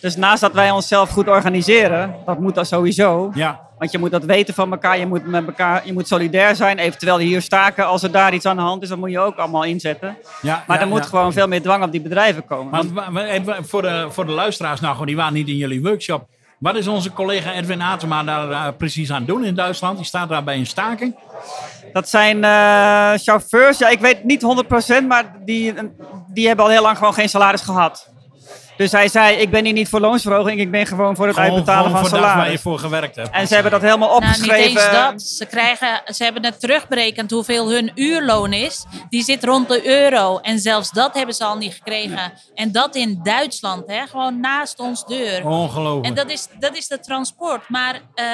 Dus 0.01 0.17
naast 0.17 0.41
dat 0.41 0.53
wij 0.53 0.71
onszelf 0.71 1.11
goed 1.11 1.29
organiseren, 1.29 2.15
dat 2.27 2.39
moet 2.39 2.55
dat 2.55 2.67
sowieso. 2.67 3.31
Ja, 3.35 3.61
Want 3.79 3.93
je 3.93 3.99
moet 3.99 4.11
dat 4.11 4.25
weten 4.25 4.55
van 4.55 4.71
elkaar, 4.73 4.99
je 4.99 5.07
moet 5.07 5.27
met 5.27 5.47
elkaar, 5.47 5.87
je 5.87 5.93
moet 5.93 6.09
solidair 6.09 6.57
zijn. 6.57 6.79
Eventueel 6.79 7.19
hier 7.19 7.43
staken 7.43 7.87
als 7.87 8.03
er 8.03 8.11
daar 8.11 8.35
iets 8.35 8.47
aan 8.47 8.57
de 8.57 8.63
hand 8.63 8.83
is, 8.83 8.89
dat 8.89 8.99
moet 8.99 9.11
je 9.11 9.19
ook 9.21 9.37
allemaal 9.37 9.65
inzetten. 9.65 10.17
ja, 10.43 10.65
Maar 10.67 10.77
ja, 10.77 10.83
er 10.83 10.89
moet 10.89 11.03
ja. 11.03 11.09
gewoon 11.09 11.33
veel 11.33 11.49
meer 11.49 11.63
dwang 11.63 11.85
op 11.85 11.93
die 11.93 12.01
bedrijven 12.01 12.45
komen. 12.45 12.71
Maar 12.93 13.13
Want- 13.13 13.19
even 13.29 13.67
voor, 13.67 13.83
de, 13.83 14.07
voor 14.11 14.27
de 14.27 14.33
luisteraars, 14.33 14.81
nou, 14.81 14.93
gewoon, 14.93 15.07
die 15.07 15.17
waren 15.17 15.33
niet 15.33 15.49
in 15.49 15.57
jullie 15.57 15.83
workshop. 15.83 16.27
Wat 16.59 16.77
is 16.77 16.87
onze 16.89 17.13
collega 17.13 17.53
Edwin 17.53 17.83
Atema 17.83 18.23
daar 18.25 18.51
eh, 18.51 18.67
precies 18.79 19.13
aan 19.13 19.25
doen 19.25 19.45
in 19.45 19.55
Duitsland? 19.55 19.97
Die 19.97 20.07
staat 20.07 20.29
daar 20.29 20.45
bij 20.45 20.57
een 20.57 20.67
staking. 20.67 21.17
Dat 21.93 22.09
zijn 22.09 22.45
eh, 22.45 23.13
chauffeurs, 23.23 23.79
ja, 23.79 23.89
ik 23.89 24.01
weet 24.01 24.25
niet 24.25 24.43
100%, 25.03 25.07
maar 25.09 25.35
die, 25.45 25.75
die 26.29 26.47
hebben 26.47 26.65
al 26.65 26.71
heel 26.71 26.83
lang 26.83 26.99
gewoon 26.99 27.15
geen 27.15 27.29
salaris 27.29 27.61
gehad. 27.61 28.15
Dus 28.77 28.93
hij 28.93 29.09
zei, 29.09 29.37
ik 29.37 29.51
ben 29.51 29.65
hier 29.65 29.73
niet 29.73 29.89
voor 29.89 30.01
loonsverhoging, 30.01 30.61
ik 30.61 30.71
ben 30.71 30.87
gewoon 30.87 31.17
voor 31.17 31.27
het 31.27 31.35
Gewoon, 31.37 31.51
uitbetalen 31.51 31.85
gewoon 31.85 32.01
van 32.01 32.09
voor 32.09 32.19
dat 32.19 32.27
waar 32.27 32.37
je 32.37 32.43
salaris. 32.43 32.61
voor 32.61 32.79
gewerkt 32.79 33.17
hebt. 33.17 33.31
En 33.31 33.47
ze 33.47 33.55
hebben 33.55 33.73
dat 33.73 33.83
helemaal 33.83 34.09
Nou, 34.09 34.21
niet 34.21 34.31
opgeschreven. 34.31 34.81
eens 34.83 34.91
dat. 34.91 35.23
Ze, 35.23 35.47
krijgen, 35.47 36.01
ze 36.15 36.25
hebben 36.25 36.45
het 36.45 36.61
terugberekend 36.61 37.31
hoeveel 37.31 37.71
hun 37.71 37.91
uurloon 37.95 38.53
is. 38.53 38.85
Die 39.09 39.23
zit 39.23 39.45
rond 39.45 39.69
de 39.69 39.87
euro. 39.89 40.39
En 40.39 40.59
zelfs 40.59 40.91
dat 40.91 41.15
hebben 41.15 41.35
ze 41.35 41.45
al 41.45 41.57
niet 41.57 41.75
gekregen. 41.75 42.33
En 42.55 42.73
dat 42.73 42.95
in 42.97 43.21
Duitsland, 43.23 43.87
hè? 43.87 44.07
gewoon 44.07 44.41
naast 44.41 44.79
ons 44.79 45.07
deur. 45.07 45.47
Ongelooflijk. 45.47 46.07
En 46.07 46.15
dat 46.15 46.31
is, 46.31 46.49
dat 46.59 46.77
is 46.77 46.89
de 46.89 47.01
transport. 47.01 47.69
Maar 47.69 48.01
eh, 48.15 48.25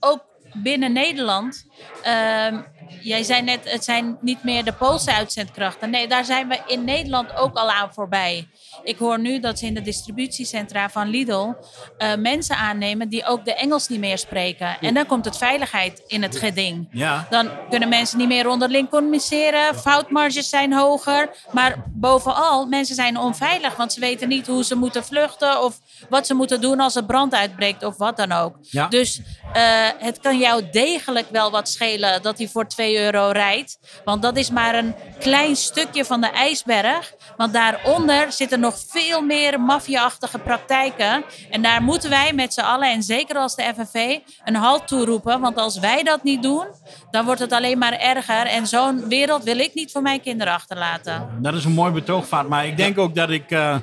ook 0.00 0.24
binnen 0.52 0.92
Nederland. 0.92 1.64
Ehm, 2.02 2.60
jij 3.00 3.22
zei 3.22 3.42
net, 3.42 3.70
het 3.70 3.84
zijn 3.84 4.18
niet 4.20 4.44
meer 4.44 4.64
de 4.64 4.72
Poolse 4.72 5.14
uitzendkrachten. 5.14 5.90
Nee, 5.90 6.08
daar 6.08 6.24
zijn 6.24 6.48
we 6.48 6.58
in 6.66 6.84
Nederland 6.84 7.36
ook 7.36 7.56
al 7.56 7.70
aan 7.70 7.94
voorbij. 7.94 8.48
Ik 8.82 8.98
hoor 8.98 9.18
nu 9.18 9.40
dat 9.40 9.58
ze 9.58 9.66
in 9.66 9.74
de 9.74 9.82
distributiecentra 9.82 10.90
van 10.90 11.08
Lidl 11.08 11.52
eh, 11.98 12.14
mensen 12.14 12.56
aannemen 12.56 13.08
die 13.08 13.26
ook 13.26 13.44
de 13.44 13.54
Engels 13.54 13.88
niet 13.88 14.00
meer 14.00 14.18
spreken. 14.18 14.76
En 14.80 14.94
dan 14.94 15.06
komt 15.06 15.24
het 15.24 15.36
veiligheid 15.36 16.02
in 16.06 16.22
het 16.22 16.36
geding. 16.36 16.88
Ja. 16.90 17.26
Dan 17.30 17.50
kunnen 17.70 17.88
mensen 17.88 18.18
niet 18.18 18.28
meer 18.28 18.48
onderling 18.48 18.88
communiceren. 18.88 19.74
Foutmarges 19.74 20.48
zijn 20.48 20.72
hoger. 20.72 21.30
Maar 21.52 21.84
bovenal, 21.86 22.66
mensen 22.66 22.94
zijn 22.94 23.18
onveilig. 23.18 23.76
Want 23.76 23.92
ze 23.92 24.00
weten 24.00 24.28
niet 24.28 24.46
hoe 24.46 24.64
ze 24.64 24.74
moeten 24.74 25.04
vluchten. 25.04 25.62
Of 25.62 25.78
wat 26.08 26.26
ze 26.26 26.34
moeten 26.34 26.60
doen 26.60 26.80
als 26.80 26.96
er 26.96 27.04
brand 27.04 27.34
uitbreekt. 27.34 27.84
Of 27.84 27.96
wat 27.96 28.16
dan 28.16 28.32
ook. 28.32 28.56
Ja. 28.60 28.88
Dus 28.88 29.20
eh, 29.52 29.62
het 29.98 30.20
kan 30.20 30.38
jou 30.38 30.70
degelijk 30.70 31.30
wel 31.30 31.50
wat 31.50 31.65
schelen 31.68 32.22
dat 32.22 32.38
hij 32.38 32.48
voor 32.48 32.66
2 32.66 32.98
euro 32.98 33.30
rijdt. 33.30 33.78
Want 34.04 34.22
dat 34.22 34.36
is 34.36 34.50
maar 34.50 34.74
een 34.74 34.94
klein 35.18 35.56
stukje 35.56 36.04
van 36.04 36.20
de 36.20 36.30
ijsberg. 36.30 37.14
Want 37.36 37.52
daaronder 37.52 38.32
zitten 38.32 38.60
nog 38.60 38.78
veel 38.86 39.22
meer 39.22 39.60
maffia-achtige 39.60 40.38
praktijken. 40.38 41.24
En 41.50 41.62
daar 41.62 41.82
moeten 41.82 42.10
wij 42.10 42.32
met 42.32 42.54
z'n 42.54 42.60
allen, 42.60 42.90
en 42.90 43.02
zeker 43.02 43.36
als 43.36 43.54
de 43.56 43.72
FNV, 43.74 44.18
een 44.44 44.54
halt 44.54 44.88
toe 44.88 45.04
roepen. 45.04 45.40
Want 45.40 45.56
als 45.56 45.78
wij 45.78 46.02
dat 46.02 46.22
niet 46.22 46.42
doen, 46.42 46.66
dan 47.10 47.24
wordt 47.24 47.40
het 47.40 47.52
alleen 47.52 47.78
maar 47.78 47.98
erger. 47.98 48.46
En 48.46 48.66
zo'n 48.66 49.08
wereld 49.08 49.44
wil 49.44 49.58
ik 49.58 49.74
niet 49.74 49.92
voor 49.92 50.02
mijn 50.02 50.20
kinderen 50.20 50.52
achterlaten. 50.52 51.28
Dat 51.40 51.54
is 51.54 51.64
een 51.64 51.72
mooi 51.72 51.92
betoogvaart. 51.92 52.48
Maar 52.48 52.66
ik 52.66 52.76
denk 52.76 52.98
ook 52.98 53.14
dat 53.14 53.30
ik, 53.30 53.50
eh, 53.50 53.76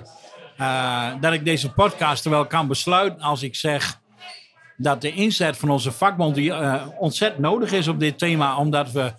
eh, 0.58 1.12
dat 1.20 1.34
ik 1.34 1.46
deze 1.46 1.72
podcast 1.72 2.26
er 2.26 2.32
wel 2.32 2.46
kan 2.46 2.68
besluiten 2.68 3.22
als 3.22 3.42
ik 3.42 3.56
zeg... 3.56 4.02
dat 4.78 5.02
de 5.02 5.12
inzet 5.12 5.58
van 5.58 5.70
onze 5.70 5.92
vakbond 5.92 6.36
die, 6.36 6.54
eh, 6.54 6.88
ontzettend 7.00 7.42
nodig 7.42 7.72
is 7.72 7.88
op 7.88 8.00
dit 8.00 8.18
thema, 8.18 8.58
omdat 8.58 8.92
we 8.92 9.14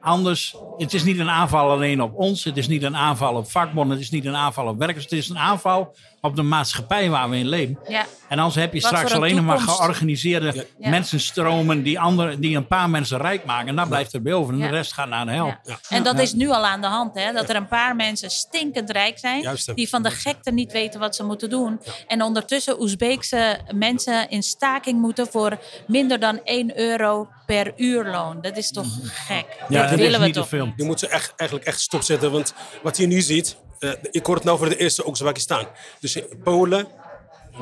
anders. 0.00 0.56
Het 0.76 0.94
is 0.94 1.04
niet 1.04 1.18
een 1.18 1.30
aanval 1.30 1.70
alleen 1.70 2.02
op 2.02 2.14
ons, 2.14 2.44
het 2.44 2.56
is 2.56 2.68
niet 2.68 2.82
een 2.82 2.96
aanval 2.96 3.34
op 3.34 3.50
vakbonden, 3.50 3.96
het 3.96 4.04
is 4.04 4.10
niet 4.10 4.24
een 4.24 4.36
aanval 4.36 4.66
op 4.66 4.78
werkers, 4.78 5.04
het 5.04 5.12
is 5.12 5.28
een 5.28 5.38
aanval 5.38 5.94
op 6.20 6.36
de 6.36 6.42
maatschappij 6.42 7.10
waar 7.10 7.30
we 7.30 7.36
in 7.36 7.48
leven. 7.48 7.78
Ja. 7.88 8.06
En 8.28 8.38
anders 8.38 8.54
heb 8.56 8.74
je 8.74 8.80
Wat 8.80 8.90
straks 8.90 9.12
alleen 9.12 9.34
nog 9.36 9.44
maar 9.44 9.58
georganiseerde 9.58 10.66
Ja. 10.78 10.88
mensenstromen 10.88 11.82
die, 11.82 12.00
andere, 12.00 12.38
die 12.38 12.56
een 12.56 12.66
paar 12.66 12.90
mensen 12.90 13.18
rijk 13.18 13.44
maken. 13.44 13.68
En 13.68 13.76
dat 13.76 13.88
blijft 13.88 14.12
er 14.12 14.22
bij 14.22 14.32
over 14.32 14.52
en 14.54 14.58
Ja. 14.60 14.66
de 14.66 14.72
rest 14.72 14.92
gaat 14.92 15.08
naar 15.08 15.26
de 15.26 15.32
hel. 15.32 15.46
Ja. 15.46 15.78
En 15.88 16.02
dat 16.02 16.18
is 16.18 16.32
nu 16.32 16.48
al 16.48 16.66
aan 16.66 16.80
de 16.80 16.86
hand, 16.86 17.14
hè? 17.14 17.32
dat 17.32 17.48
er 17.48 17.56
een 17.56 17.68
paar 17.68 17.96
mensen 17.96 18.30
stinkend 18.30 18.90
rijk 18.90 19.18
zijn, 19.18 19.42
Juist, 19.42 19.74
die 19.74 19.88
van 19.88 20.02
de 20.02 20.10
gekte 20.10 20.50
niet 20.50 20.72
weten 20.72 21.00
wat 21.00 21.16
ze 21.16 21.24
moeten 21.24 21.50
doen. 21.50 21.80
En 22.06 22.22
ondertussen 22.22 22.80
Oezbeekse 22.80 23.58
mensen 23.74 24.28
in 24.30 24.42
staking 24.42 25.00
moeten 25.00 25.26
voor 25.26 25.58
minder 25.86 26.20
dan 26.20 26.40
1 26.44 26.78
euro 26.78 27.28
per 27.46 27.72
uurloon. 27.76 28.40
Dat 28.40 28.56
is 28.56 28.70
toch 28.70 28.86
gek? 29.02 29.46
Ja, 29.68 29.86
dat 29.86 29.98
willen 29.98 30.18
we 30.20 30.24
niet 30.26 30.34
te 30.34 30.40
toch? 30.40 30.68
Je 30.76 30.84
moet 30.84 30.98
ze 31.00 31.08
echt, 31.08 31.32
eigenlijk 31.36 31.68
echt 31.68 31.80
stopzetten. 31.80 32.30
Want 32.30 32.54
wat 32.82 32.96
je 32.96 33.06
nu 33.06 33.20
ziet, 33.20 33.56
eh, 33.78 33.90
ik 34.10 34.26
hoor 34.26 34.34
het 34.34 34.44
nou 34.44 34.58
voor 34.58 34.68
de 34.68 34.76
eerste 34.76 35.04
ook 35.04 35.16
Zwakistan. 35.16 35.66
Dus 36.00 36.16
in 36.16 36.24
Polen 36.44 36.86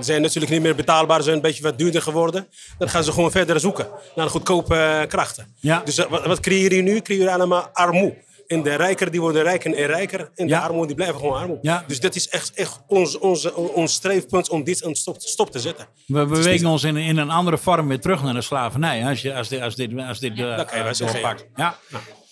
zijn 0.00 0.22
natuurlijk 0.22 0.52
niet 0.52 0.62
meer 0.62 0.74
betaalbaar, 0.74 1.22
zijn 1.22 1.36
een 1.36 1.42
beetje 1.42 1.62
wat 1.62 1.78
duurder 1.78 2.02
geworden. 2.02 2.46
Dan 2.78 2.88
gaan 2.88 3.04
ze 3.04 3.12
gewoon 3.12 3.30
verder 3.30 3.60
zoeken 3.60 3.88
naar 4.14 4.28
goedkope 4.30 4.74
eh, 4.76 5.08
krachten. 5.08 5.54
Ja. 5.60 5.82
Dus 5.84 5.98
eh, 5.98 6.06
wat, 6.10 6.26
wat 6.26 6.40
creëer 6.40 6.74
je 6.74 6.82
nu? 6.82 7.00
Creëer 7.00 7.22
je 7.22 7.32
allemaal 7.32 7.68
armoede. 7.72 8.24
En 8.46 8.62
de 8.62 8.74
rijker 8.74 9.10
die 9.10 9.20
worden 9.20 9.42
rijker 9.42 9.74
en 9.74 9.86
rijker. 9.86 10.30
En 10.34 10.48
Ja. 10.48 10.58
de 10.58 10.64
armoede 10.66 10.86
die 10.86 10.96
blijven 10.96 11.16
gewoon 11.20 11.38
armoede. 11.38 11.58
Ja. 11.62 11.84
Dus 11.86 12.00
dat 12.00 12.14
is 12.14 12.28
echt, 12.28 12.52
echt 12.54 12.80
ons, 12.86 13.18
onze, 13.18 13.54
ons 13.54 13.92
streefpunt 13.92 14.48
om 14.48 14.64
dit 14.64 14.84
aan 14.84 14.94
stop, 14.94 15.16
stop 15.20 15.50
te 15.50 15.58
zetten. 15.58 15.86
We 16.06 16.24
bewegen 16.26 16.66
ons 16.66 16.84
in, 16.84 16.96
in 16.96 17.16
een 17.16 17.30
andere 17.30 17.58
vorm 17.58 17.88
weer 17.88 18.00
terug 18.00 18.22
naar 18.22 18.34
de 18.34 18.40
slavernij. 18.40 19.06
Als, 19.06 19.22
je, 19.22 19.34
als 19.34 19.48
dit, 19.48 19.60
als 19.60 19.74
dit, 19.74 19.90
als 20.08 20.18
dit 20.20 20.38
eh, 20.38 20.92
doorpakt. 20.98 21.46
Ja. 21.56 21.78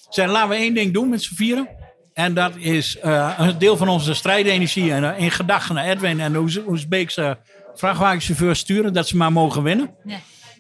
Zeg, 0.09 0.31
laten 0.31 0.49
we 0.49 0.55
één 0.55 0.75
ding 0.75 0.93
doen 0.93 1.09
met 1.09 1.23
z'n 1.23 1.35
vieren. 1.35 1.69
En 2.15 2.35
dat 2.35 2.57
is 2.57 2.99
eh, 2.99 3.35
een 3.39 3.59
deel 3.59 3.77
van 3.77 3.89
onze 3.89 4.15
strijdenergie 4.15 4.93
en, 4.93 5.15
eh, 5.15 5.23
in 5.23 5.31
gedachten 5.31 5.75
naar 5.75 5.85
Edwin 5.85 6.21
en 6.21 6.33
de 6.33 6.39
Oez- 6.39 6.61
Oezbeekse 6.69 7.39
vrachtwagenchauffeurs 7.75 8.59
sturen. 8.59 8.93
Dat 8.93 9.09
ze 9.09 9.17
maar 9.17 9.33
mogen 9.33 9.63
winnen. 9.63 9.95
Ja. 10.05 10.17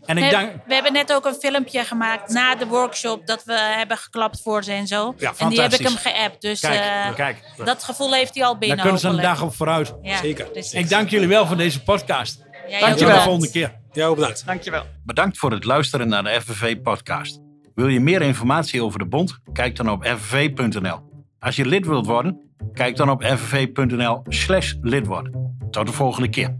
En 0.06 0.16
ik 0.18 0.24
We, 0.24 0.30
dank, 0.30 0.50
we 0.66 0.74
hebben 0.74 0.92
net 0.92 1.12
ook 1.12 1.24
een 1.26 1.34
filmpje 1.34 1.84
gemaakt 1.84 2.28
na 2.32 2.54
de 2.54 2.66
workshop 2.66 3.26
dat 3.26 3.44
we 3.44 3.58
hebben 3.76 3.96
geklapt 3.96 4.40
voor 4.42 4.64
ze 4.64 4.72
en 4.72 4.86
zo. 4.86 5.14
Ja, 5.18 5.32
en 5.38 5.48
die 5.48 5.60
heb 5.60 5.72
ik 5.72 5.86
hem 5.86 5.96
geappt. 5.96 6.40
Dus 6.42 6.60
Kijk, 6.60 6.80
eh, 6.80 7.14
kijk. 7.14 7.42
dat 7.64 7.84
gevoel 7.84 8.12
heeft 8.14 8.34
hij 8.34 8.44
al 8.44 8.58
binnen. 8.58 8.76
daar 8.76 8.86
kunnen 8.86 9.02
ze 9.02 9.08
een 9.08 9.22
dag 9.22 9.42
op 9.42 9.54
vooruit. 9.54 9.94
Ja, 10.02 10.16
Zeker. 10.16 10.44
precies. 10.44 10.72
Ik 10.72 10.88
dank 10.88 11.08
jullie 11.10 11.28
wel 11.28 11.46
voor 11.46 11.56
deze 11.56 11.82
podcast. 11.82 12.44
Ja, 12.68 12.74
En 12.74 12.78
jij 12.78 12.88
tot 12.96 12.98
de 13.14 13.20
volgende 13.20 13.50
keer. 13.50 13.74
Ja, 13.92 14.06
ook 14.06 14.16
bedankt. 14.16 14.46
Dankjewel. 14.46 14.84
Bedankt 15.04 15.38
voor 15.38 15.50
het 15.50 15.64
luisteren 15.64 16.08
naar 16.08 16.22
de 16.22 16.40
FNV-podcast. 16.44 17.40
Wil 17.74 17.88
je 17.88 18.00
meer 18.00 18.22
informatie 18.22 18.82
over 18.82 18.98
de 18.98 19.06
bond? 19.06 19.38
Kijk 19.52 19.76
dan 19.76 19.90
op 19.90 20.04
fnv.nl. 20.06 21.12
Als 21.44 21.56
je 21.56 21.66
lid 21.66 21.86
wilt 21.86 22.06
worden, 22.06 22.40
kijk 22.72 22.96
dan 22.96 23.10
op 23.10 23.22
fnv.nl 23.22 24.22
slash 24.28 24.74
lid 24.80 25.06
worden. 25.06 25.56
Tot 25.70 25.86
de 25.86 25.92
volgende 25.92 26.28
keer. 26.28 26.56